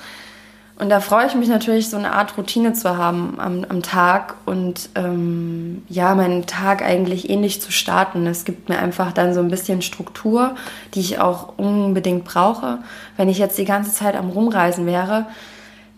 Und 0.78 0.90
da 0.90 1.00
freue 1.00 1.28
ich 1.28 1.36
mich 1.36 1.48
natürlich, 1.48 1.90
so 1.90 1.96
eine 1.96 2.12
Art 2.12 2.38
Routine 2.38 2.74
zu 2.74 2.98
haben 2.98 3.40
am, 3.40 3.66
am 3.70 3.82
Tag 3.82 4.36
und 4.46 4.90
ähm, 4.96 5.84
ja, 5.88 6.16
meinen 6.16 6.46
Tag 6.48 6.82
eigentlich 6.82 7.30
ähnlich 7.30 7.62
zu 7.62 7.72
starten. 7.72 8.28
Es 8.28 8.44
gibt 8.44 8.68
mir 8.68 8.80
einfach 8.80 9.14
dann 9.14 9.34
so 9.34 9.40
ein 9.40 9.48
bisschen 9.48 9.82
Struktur, 9.82 10.56
die 10.94 11.00
ich 11.00 11.20
auch 11.20 11.54
unbedingt 11.58 12.26
brauche. 12.26 12.80
Wenn 13.16 13.30
ich 13.30 13.38
jetzt 13.38 13.58
die 13.58 13.64
ganze 13.64 13.94
Zeit 13.94 14.16
am 14.16 14.30
Rumreisen 14.30 14.86
wäre, 14.86 15.28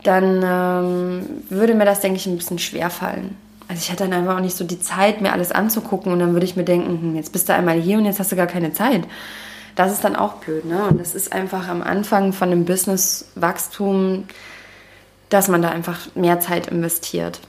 dann 0.03 0.43
ähm, 0.45 1.25
würde 1.49 1.73
mir 1.73 1.85
das, 1.85 2.01
denke 2.01 2.17
ich, 2.17 2.27
ein 2.27 2.37
bisschen 2.37 2.59
schwer 2.59 2.91
fallen. 2.91 3.35
Also 3.67 3.81
ich 3.81 3.91
hätte 3.91 4.03
dann 4.03 4.13
einfach 4.13 4.37
auch 4.37 4.41
nicht 4.41 4.55
so 4.55 4.63
die 4.63 4.79
Zeit, 4.79 5.21
mir 5.21 5.33
alles 5.33 5.51
anzugucken 5.51 6.13
und 6.13 6.19
dann 6.19 6.33
würde 6.33 6.45
ich 6.45 6.55
mir 6.55 6.63
denken, 6.63 7.01
hm, 7.01 7.15
jetzt 7.15 7.33
bist 7.33 7.49
du 7.49 7.53
einmal 7.53 7.79
hier 7.79 7.97
und 7.97 8.05
jetzt 8.05 8.19
hast 8.19 8.31
du 8.31 8.35
gar 8.35 8.47
keine 8.47 8.73
Zeit 8.73 9.07
das 9.77 9.93
ist 9.93 10.03
dann 10.03 10.15
auch 10.15 10.33
blöd. 10.33 10.65
Ne? 10.65 10.85
Und 10.87 10.99
das 10.99 11.15
ist 11.15 11.31
einfach 11.31 11.69
am 11.69 11.83
Anfang 11.83 12.33
von 12.33 12.49
dem 12.49 12.65
Business-Wachstum, 12.65 14.25
dass 15.29 15.47
man 15.47 15.61
da 15.61 15.69
einfach 15.69 15.99
mehr 16.15 16.39
Zeit 16.39 16.67
investiert. 16.67 17.39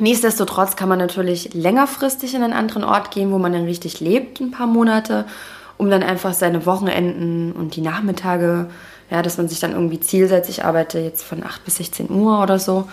Nichtsdestotrotz 0.00 0.76
kann 0.76 0.88
man 0.88 0.98
natürlich 0.98 1.52
längerfristig 1.52 2.34
in 2.34 2.42
einen 2.42 2.54
anderen 2.54 2.84
Ort 2.84 3.10
gehen, 3.10 3.30
wo 3.30 3.38
man 3.38 3.52
dann 3.52 3.64
richtig 3.64 4.00
lebt, 4.00 4.40
ein 4.40 4.50
paar 4.50 4.66
Monate, 4.66 5.26
um 5.76 5.90
dann 5.90 6.02
einfach 6.02 6.32
seine 6.32 6.64
Wochenenden 6.64 7.52
und 7.52 7.76
die 7.76 7.82
Nachmittage, 7.82 8.70
ja, 9.10 9.20
dass 9.20 9.36
man 9.36 9.48
sich 9.48 9.60
dann 9.60 9.72
irgendwie 9.72 10.00
zielsetzt, 10.00 10.48
ich 10.48 10.64
arbeite 10.64 10.98
jetzt 11.00 11.22
von 11.22 11.44
8 11.44 11.64
bis 11.64 11.76
16 11.76 12.10
Uhr 12.10 12.42
oder 12.42 12.58
so 12.58 12.88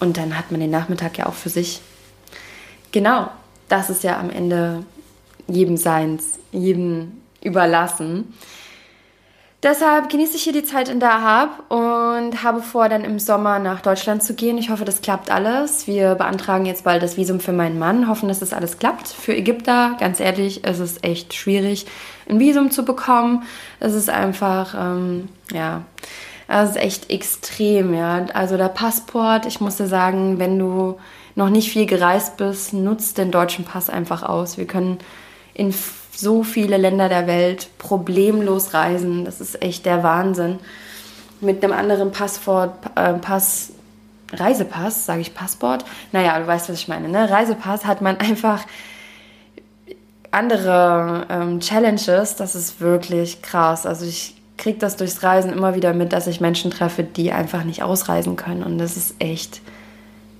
und 0.00 0.16
dann 0.16 0.38
hat 0.38 0.50
man 0.50 0.60
den 0.60 0.70
Nachmittag 0.70 1.18
ja 1.18 1.26
auch 1.26 1.34
für 1.34 1.50
sich. 1.50 1.82
Genau, 2.92 3.28
das 3.68 3.90
ist 3.90 4.04
ja 4.04 4.18
am 4.18 4.30
Ende 4.30 4.84
jedem 5.48 5.76
Seins, 5.76 6.38
jedem 6.50 7.21
überlassen. 7.42 8.32
Deshalb 9.62 10.08
genieße 10.08 10.34
ich 10.34 10.42
hier 10.42 10.52
die 10.52 10.64
Zeit 10.64 10.88
in 10.88 10.98
Dahab 10.98 11.70
und 11.70 12.42
habe 12.42 12.62
vor, 12.62 12.88
dann 12.88 13.04
im 13.04 13.20
Sommer 13.20 13.60
nach 13.60 13.80
Deutschland 13.80 14.24
zu 14.24 14.34
gehen. 14.34 14.58
Ich 14.58 14.70
hoffe, 14.70 14.84
das 14.84 15.02
klappt 15.02 15.30
alles. 15.30 15.86
Wir 15.86 16.16
beantragen 16.16 16.66
jetzt 16.66 16.82
bald 16.82 17.00
das 17.00 17.16
Visum 17.16 17.38
für 17.38 17.52
meinen 17.52 17.78
Mann, 17.78 18.08
hoffen, 18.08 18.28
dass 18.28 18.40
das 18.40 18.52
alles 18.52 18.80
klappt. 18.80 19.06
Für 19.06 19.36
Ägypter, 19.36 19.96
ganz 20.00 20.18
ehrlich, 20.18 20.64
es 20.64 20.80
ist 20.80 21.04
echt 21.04 21.32
schwierig, 21.32 21.86
ein 22.28 22.40
Visum 22.40 22.72
zu 22.72 22.84
bekommen. 22.84 23.44
Es 23.78 23.94
ist 23.94 24.10
einfach, 24.10 24.74
ähm, 24.76 25.28
ja, 25.52 25.82
es 26.48 26.70
ist 26.70 26.76
echt 26.76 27.10
extrem, 27.10 27.94
ja. 27.94 28.26
Also 28.34 28.56
der 28.56 28.68
Passport, 28.68 29.46
ich 29.46 29.60
muss 29.60 29.76
dir 29.76 29.86
sagen, 29.86 30.40
wenn 30.40 30.58
du 30.58 30.98
noch 31.36 31.50
nicht 31.50 31.70
viel 31.70 31.86
gereist 31.86 32.36
bist, 32.36 32.72
nutzt 32.72 33.16
den 33.16 33.30
deutschen 33.30 33.64
Pass 33.64 33.88
einfach 33.88 34.24
aus. 34.24 34.58
Wir 34.58 34.66
können 34.66 34.98
in 35.54 35.72
so 36.14 36.42
viele 36.42 36.76
Länder 36.76 37.08
der 37.08 37.26
Welt 37.26 37.68
problemlos 37.78 38.74
reisen. 38.74 39.24
Das 39.24 39.40
ist 39.40 39.62
echt 39.62 39.86
der 39.86 40.02
Wahnsinn. 40.02 40.58
Mit 41.40 41.64
einem 41.64 41.72
anderen 41.72 42.12
Passwort, 42.12 42.74
äh, 42.94 43.14
Pass, 43.14 43.72
Reisepass, 44.32 45.06
sage 45.06 45.20
ich 45.20 45.34
Passport. 45.34 45.84
Naja, 46.12 46.38
du 46.38 46.46
weißt, 46.46 46.68
was 46.68 46.76
ich 46.76 46.88
meine. 46.88 47.08
Ne? 47.08 47.28
Reisepass 47.28 47.84
hat 47.84 48.00
man 48.00 48.16
einfach 48.20 48.64
andere 50.30 51.26
ähm, 51.28 51.60
Challenges. 51.60 52.36
Das 52.36 52.54
ist 52.54 52.80
wirklich 52.80 53.42
krass. 53.42 53.86
Also 53.86 54.06
ich 54.06 54.36
kriege 54.56 54.78
das 54.78 54.96
durchs 54.96 55.22
Reisen 55.22 55.52
immer 55.52 55.74
wieder 55.74 55.92
mit, 55.92 56.12
dass 56.12 56.26
ich 56.26 56.40
Menschen 56.40 56.70
treffe, 56.70 57.02
die 57.02 57.32
einfach 57.32 57.64
nicht 57.64 57.82
ausreisen 57.82 58.36
können. 58.36 58.62
Und 58.62 58.78
das 58.78 58.96
ist 58.96 59.16
echt 59.18 59.60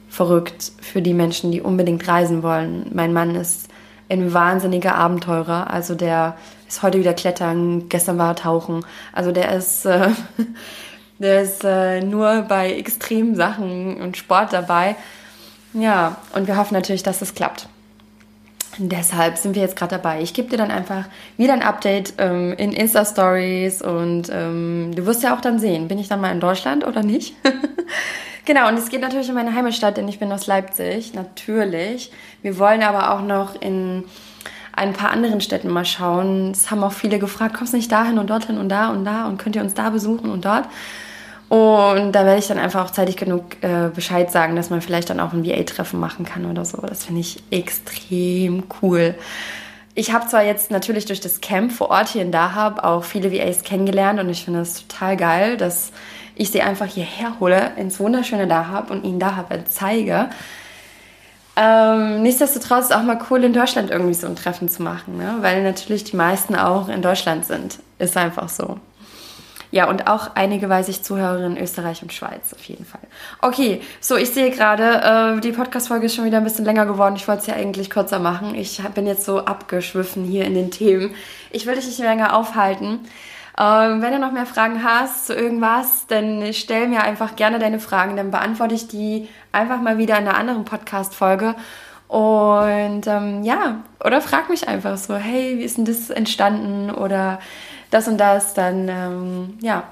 verrückt 0.08 0.72
für 0.80 1.02
die 1.02 1.14
Menschen, 1.14 1.50
die 1.50 1.60
unbedingt 1.60 2.06
reisen 2.06 2.42
wollen. 2.42 2.90
Mein 2.92 3.12
Mann 3.12 3.34
ist 3.34 3.68
ein 4.08 4.32
wahnsinniger 4.32 4.94
Abenteurer. 4.94 5.70
Also 5.70 5.94
der 5.94 6.36
ist 6.68 6.82
heute 6.82 6.98
wieder 6.98 7.14
klettern, 7.14 7.88
gestern 7.88 8.18
war 8.18 8.30
er 8.30 8.36
tauchen. 8.36 8.84
Also 9.12 9.32
der 9.32 9.52
ist, 9.52 9.84
äh, 9.86 10.08
der 11.18 11.42
ist 11.42 11.64
äh, 11.64 12.00
nur 12.00 12.42
bei 12.42 12.72
extremen 12.72 13.34
Sachen 13.34 14.00
und 14.00 14.16
Sport 14.16 14.52
dabei. 14.52 14.96
Ja, 15.74 16.16
und 16.34 16.46
wir 16.46 16.56
hoffen 16.56 16.74
natürlich, 16.74 17.02
dass 17.02 17.18
das 17.18 17.34
klappt. 17.34 17.68
Deshalb 18.78 19.36
sind 19.36 19.54
wir 19.54 19.62
jetzt 19.62 19.76
gerade 19.76 19.96
dabei. 19.96 20.22
Ich 20.22 20.32
gebe 20.32 20.48
dir 20.48 20.56
dann 20.56 20.70
einfach 20.70 21.04
wieder 21.36 21.52
ein 21.52 21.62
Update 21.62 22.14
ähm, 22.16 22.54
in 22.54 22.72
Insta-Stories 22.72 23.82
und 23.82 24.30
ähm, 24.32 24.92
du 24.94 25.04
wirst 25.04 25.22
ja 25.22 25.36
auch 25.36 25.42
dann 25.42 25.58
sehen, 25.58 25.88
bin 25.88 25.98
ich 25.98 26.08
dann 26.08 26.22
mal 26.22 26.32
in 26.32 26.40
Deutschland 26.40 26.86
oder 26.86 27.02
nicht? 27.02 27.34
Genau, 28.44 28.66
und 28.66 28.76
es 28.76 28.88
geht 28.88 29.00
natürlich 29.00 29.28
um 29.28 29.36
meine 29.36 29.54
Heimatstadt, 29.54 29.96
denn 29.96 30.08
ich 30.08 30.18
bin 30.18 30.32
aus 30.32 30.48
Leipzig, 30.48 31.14
natürlich. 31.14 32.10
Wir 32.42 32.58
wollen 32.58 32.82
aber 32.82 33.12
auch 33.12 33.22
noch 33.22 33.60
in 33.60 34.04
ein 34.74 34.92
paar 34.92 35.10
anderen 35.10 35.40
Städten 35.40 35.68
mal 35.68 35.84
schauen. 35.84 36.50
Es 36.50 36.70
haben 36.70 36.82
auch 36.82 36.92
viele 36.92 37.18
gefragt, 37.18 37.54
kommst 37.54 37.72
nicht 37.72 37.92
dahin 37.92 38.18
und 38.18 38.30
dorthin 38.30 38.58
und 38.58 38.68
da 38.68 38.90
und 38.90 39.04
da 39.04 39.26
und 39.26 39.38
könnt 39.38 39.56
ihr 39.56 39.62
uns 39.62 39.74
da 39.74 39.90
besuchen 39.90 40.30
und 40.30 40.44
dort? 40.44 40.66
Und 41.48 42.12
da 42.12 42.24
werde 42.24 42.38
ich 42.38 42.46
dann 42.46 42.58
einfach 42.58 42.86
auch 42.86 42.90
zeitig 42.90 43.16
genug 43.16 43.62
äh, 43.62 43.90
Bescheid 43.94 44.32
sagen, 44.32 44.56
dass 44.56 44.70
man 44.70 44.80
vielleicht 44.80 45.10
dann 45.10 45.20
auch 45.20 45.34
ein 45.34 45.44
VA-Treffen 45.44 46.00
machen 46.00 46.24
kann 46.24 46.46
oder 46.50 46.64
so. 46.64 46.78
Das 46.78 47.04
finde 47.04 47.20
ich 47.20 47.42
extrem 47.50 48.64
cool. 48.80 49.14
Ich 49.94 50.14
habe 50.14 50.26
zwar 50.26 50.42
jetzt 50.42 50.70
natürlich 50.70 51.04
durch 51.04 51.20
das 51.20 51.42
Camp 51.42 51.70
vor 51.70 51.90
Ort 51.90 52.08
hier 52.08 52.22
in 52.22 52.32
Dahab 52.32 52.82
auch 52.82 53.04
viele 53.04 53.30
VAs 53.30 53.64
kennengelernt 53.64 54.18
und 54.18 54.30
ich 54.30 54.46
finde 54.46 54.60
das 54.60 54.86
total 54.86 55.18
geil, 55.18 55.58
dass 55.58 55.92
ich 56.34 56.50
sie 56.50 56.62
einfach 56.62 56.86
hierher 56.86 57.38
hole, 57.38 57.72
ins 57.76 58.00
wunderschöne 58.00 58.46
Dahab 58.46 58.90
und 58.90 59.04
ihnen 59.04 59.18
Dahab 59.18 59.52
zeige. 59.68 60.30
Ähm, 61.54 62.22
nichtsdestotrotz 62.22 62.86
ist 62.86 62.94
auch 62.94 63.02
mal 63.02 63.18
cool, 63.30 63.44
in 63.44 63.52
Deutschland 63.52 63.90
irgendwie 63.90 64.14
so 64.14 64.26
ein 64.26 64.36
Treffen 64.36 64.68
zu 64.68 64.82
machen, 64.82 65.18
ne? 65.18 65.36
weil 65.40 65.62
natürlich 65.62 66.04
die 66.04 66.16
meisten 66.16 66.56
auch 66.56 66.88
in 66.88 67.02
Deutschland 67.02 67.44
sind. 67.44 67.78
Ist 67.98 68.16
einfach 68.16 68.48
so. 68.48 68.78
Ja, 69.72 69.88
und 69.88 70.06
auch 70.06 70.32
einige 70.34 70.68
weiß 70.68 70.88
ich 70.88 71.02
Zuhörerinnen 71.02 71.56
in 71.56 71.62
Österreich 71.62 72.02
und 72.02 72.12
Schweiz 72.12 72.52
auf 72.52 72.62
jeden 72.64 72.84
Fall. 72.84 73.00
Okay, 73.40 73.80
so 74.00 74.16
ich 74.16 74.30
sehe 74.30 74.50
gerade, 74.50 75.36
äh, 75.36 75.40
die 75.40 75.52
Podcast-Folge 75.52 76.06
ist 76.06 76.14
schon 76.14 76.26
wieder 76.26 76.36
ein 76.36 76.44
bisschen 76.44 76.66
länger 76.66 76.84
geworden. 76.84 77.16
Ich 77.16 77.26
wollte 77.26 77.40
es 77.40 77.46
ja 77.46 77.54
eigentlich 77.54 77.88
kürzer 77.88 78.18
machen. 78.18 78.54
Ich 78.54 78.82
bin 78.94 79.06
jetzt 79.06 79.24
so 79.24 79.38
abgeschwiffen 79.38 80.24
hier 80.24 80.44
in 80.44 80.54
den 80.54 80.70
Themen. 80.70 81.14
Ich 81.50 81.64
will 81.64 81.74
dich 81.74 81.86
nicht 81.86 81.98
länger 81.98 82.36
aufhalten. 82.36 83.00
Ähm, 83.58 84.00
wenn 84.00 84.12
du 84.12 84.18
noch 84.18 84.32
mehr 84.32 84.46
Fragen 84.46 84.82
hast 84.82 85.26
zu 85.26 85.34
irgendwas, 85.34 86.06
dann 86.06 86.52
stell 86.52 86.88
mir 86.88 87.02
einfach 87.02 87.36
gerne 87.36 87.58
deine 87.58 87.80
Fragen, 87.80 88.16
dann 88.16 88.30
beantworte 88.30 88.74
ich 88.74 88.88
die 88.88 89.28
einfach 89.52 89.80
mal 89.80 89.98
wieder 89.98 90.18
in 90.18 90.26
einer 90.26 90.38
anderen 90.38 90.64
Podcast-Folge. 90.64 91.54
Und 92.08 93.06
ähm, 93.06 93.42
ja, 93.42 93.82
oder 94.04 94.20
frag 94.20 94.48
mich 94.48 94.68
einfach 94.68 94.96
so, 94.96 95.16
hey, 95.16 95.58
wie 95.58 95.64
ist 95.64 95.78
denn 95.78 95.84
das 95.84 96.10
entstanden? 96.10 96.90
Oder 96.90 97.40
das 97.90 98.08
und 98.08 98.18
das, 98.18 98.54
dann 98.54 98.88
ähm, 98.88 99.58
ja, 99.60 99.84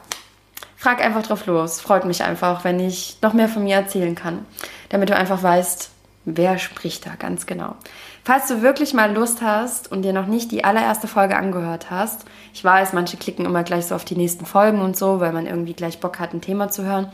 frag 0.77 1.05
einfach 1.05 1.23
drauf 1.23 1.47
los. 1.47 1.81
Freut 1.81 2.05
mich 2.05 2.23
einfach, 2.23 2.65
wenn 2.65 2.81
ich 2.81 3.19
noch 3.23 3.35
mehr 3.35 3.49
von 3.49 3.65
mir 3.65 3.77
erzählen 3.77 4.15
kann, 4.15 4.45
damit 4.89 5.11
du 5.11 5.17
einfach 5.17 5.43
weißt, 5.43 5.91
wer 6.25 6.59
spricht 6.59 7.07
da 7.07 7.15
ganz 7.19 7.47
genau. 7.47 7.77
Falls 8.25 8.49
du 8.49 8.63
wirklich 8.63 8.93
mal 8.93 9.13
Lust 9.13 9.41
hast 9.43 9.91
und 9.91 10.03
dir 10.03 10.13
noch 10.13 10.27
nicht 10.27 10.53
die 10.53 10.65
allererste 10.65 11.09
Folge 11.09 11.37
angehört 11.37 11.91
hast, 11.91 12.27
ich 12.53 12.65
weiß, 12.65 12.93
manche 12.93 13.17
klicken 13.17 13.45
immer 13.45 13.63
gleich 13.63 13.87
so 13.87 13.95
auf 13.95 14.05
die 14.05 14.17
nächsten 14.17 14.47
Folgen 14.47 14.81
und 14.81 14.97
so, 14.97 15.21
weil 15.21 15.33
man 15.33 15.47
irgendwie 15.47 15.75
gleich 15.75 16.01
Bock 16.01 16.19
hat, 16.19 16.35
ein 16.35 16.41
Thema 16.41 16.69
zu 16.69 16.85
hören. 16.85 17.09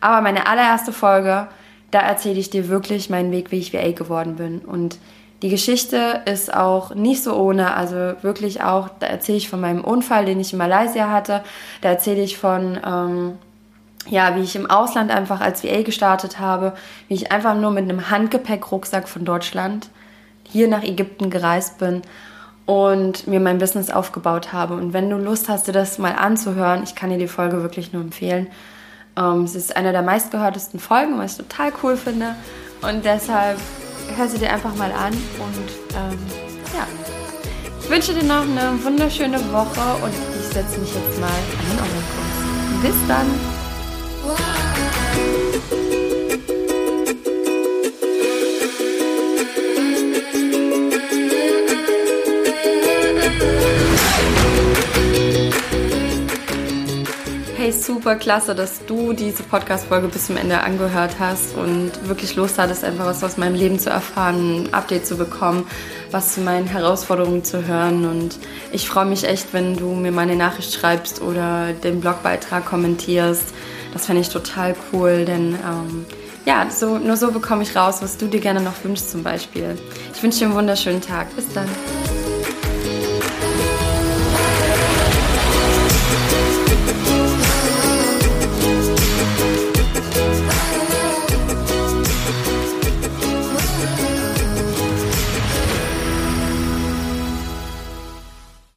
Aber 0.00 0.20
meine 0.20 0.46
allererste 0.46 0.92
Folge, 0.92 1.48
da 1.90 2.00
erzähle 2.00 2.38
ich 2.38 2.50
dir 2.50 2.68
wirklich 2.68 3.10
meinen 3.10 3.32
Weg, 3.32 3.50
wie 3.50 3.58
ich 3.58 3.72
VA 3.72 3.92
geworden 3.92 4.36
bin. 4.36 4.58
Und 4.60 4.98
die 5.42 5.48
Geschichte 5.48 6.22
ist 6.24 6.52
auch 6.52 6.94
nicht 6.94 7.22
so 7.22 7.34
ohne, 7.34 7.74
also 7.74 8.14
wirklich 8.22 8.62
auch, 8.62 8.88
da 9.00 9.06
erzähle 9.06 9.38
ich 9.38 9.48
von 9.48 9.60
meinem 9.60 9.84
Unfall, 9.84 10.24
den 10.24 10.40
ich 10.40 10.52
in 10.52 10.58
Malaysia 10.58 11.10
hatte, 11.10 11.42
da 11.82 11.90
erzähle 11.90 12.22
ich 12.22 12.38
von, 12.38 12.78
ähm, 12.84 13.38
ja, 14.08 14.36
wie 14.36 14.42
ich 14.42 14.56
im 14.56 14.70
Ausland 14.70 15.10
einfach 15.10 15.40
als 15.40 15.64
VA 15.64 15.82
gestartet 15.82 16.38
habe, 16.38 16.74
wie 17.08 17.14
ich 17.14 17.32
einfach 17.32 17.54
nur 17.56 17.70
mit 17.70 17.84
einem 17.84 18.10
Handgepäckrucksack 18.10 19.08
von 19.08 19.24
Deutschland 19.24 19.88
hier 20.44 20.68
nach 20.68 20.82
Ägypten 20.82 21.28
gereist 21.28 21.78
bin 21.78 22.02
und 22.66 23.28
mir 23.28 23.40
mein 23.40 23.58
Business 23.58 23.90
aufgebaut 23.90 24.52
habe. 24.52 24.74
Und 24.74 24.92
wenn 24.92 25.08
du 25.08 25.16
Lust 25.16 25.48
hast, 25.48 25.68
dir 25.68 25.72
das 25.72 25.98
mal 25.98 26.12
anzuhören, 26.12 26.82
ich 26.82 26.94
kann 26.94 27.10
dir 27.10 27.18
die 27.18 27.28
Folge 27.28 27.62
wirklich 27.62 27.92
nur 27.92 28.02
empfehlen. 28.02 28.48
Ähm, 29.16 29.44
es 29.44 29.54
ist 29.54 29.76
eine 29.76 29.92
der 29.92 30.02
meistgehörtesten 30.02 30.80
Folgen, 30.80 31.18
was 31.18 31.32
ich 31.32 31.46
total 31.46 31.72
cool 31.82 31.96
finde. 31.96 32.34
Und 32.82 33.04
deshalb 33.04 33.58
hör 34.16 34.28
sie 34.28 34.38
dir 34.38 34.52
einfach 34.52 34.74
mal 34.74 34.92
an 34.92 35.12
und 35.12 35.96
ähm, 35.96 36.18
ja. 36.74 36.86
Ich 37.80 37.90
wünsche 37.90 38.14
dir 38.14 38.24
noch 38.24 38.42
eine 38.42 38.84
wunderschöne 38.84 39.38
Woche 39.52 40.02
und 40.02 40.12
ich 40.12 40.46
setze 40.52 40.80
mich 40.80 40.92
jetzt 40.92 41.20
mal 41.20 41.26
an 41.28 41.70
den 41.70 41.78
Online-Kurs. 41.78 42.82
Bis 42.82 43.08
dann! 43.08 43.55
Super 57.86 58.16
klasse, 58.16 58.56
dass 58.56 58.84
du 58.84 59.12
diese 59.12 59.44
Podcast-Folge 59.44 60.08
bis 60.08 60.26
zum 60.26 60.36
Ende 60.36 60.60
angehört 60.60 61.16
hast 61.20 61.56
und 61.56 61.92
wirklich 62.08 62.34
Lust 62.34 62.58
hattest, 62.58 62.82
einfach 62.82 63.06
was 63.06 63.22
aus 63.22 63.36
meinem 63.36 63.54
Leben 63.54 63.78
zu 63.78 63.90
erfahren, 63.90 64.64
ein 64.64 64.74
Update 64.74 65.06
zu 65.06 65.16
bekommen, 65.16 65.66
was 66.10 66.34
zu 66.34 66.40
meinen 66.40 66.66
Herausforderungen 66.66 67.44
zu 67.44 67.66
hören. 67.66 68.04
Und 68.04 68.38
ich 68.72 68.88
freue 68.88 69.06
mich 69.06 69.24
echt, 69.24 69.52
wenn 69.52 69.76
du 69.76 69.92
mir 69.92 70.10
meine 70.10 70.34
Nachricht 70.34 70.74
schreibst 70.74 71.22
oder 71.22 71.72
den 71.72 72.00
Blogbeitrag 72.00 72.66
kommentierst. 72.66 73.54
Das 73.92 74.06
fände 74.06 74.20
ich 74.20 74.30
total 74.30 74.74
cool, 74.92 75.24
denn 75.24 75.54
ähm, 75.54 76.06
ja, 76.44 76.66
so, 76.70 76.98
nur 76.98 77.16
so 77.16 77.30
bekomme 77.30 77.62
ich 77.62 77.76
raus, 77.76 77.98
was 78.02 78.16
du 78.16 78.26
dir 78.26 78.40
gerne 78.40 78.60
noch 78.60 78.82
wünschst 78.82 79.10
zum 79.12 79.22
Beispiel. 79.22 79.78
Ich 80.12 80.22
wünsche 80.22 80.40
dir 80.40 80.46
einen 80.46 80.54
wunderschönen 80.54 81.00
Tag. 81.00 81.34
Bis 81.36 81.52
dann. 81.52 81.68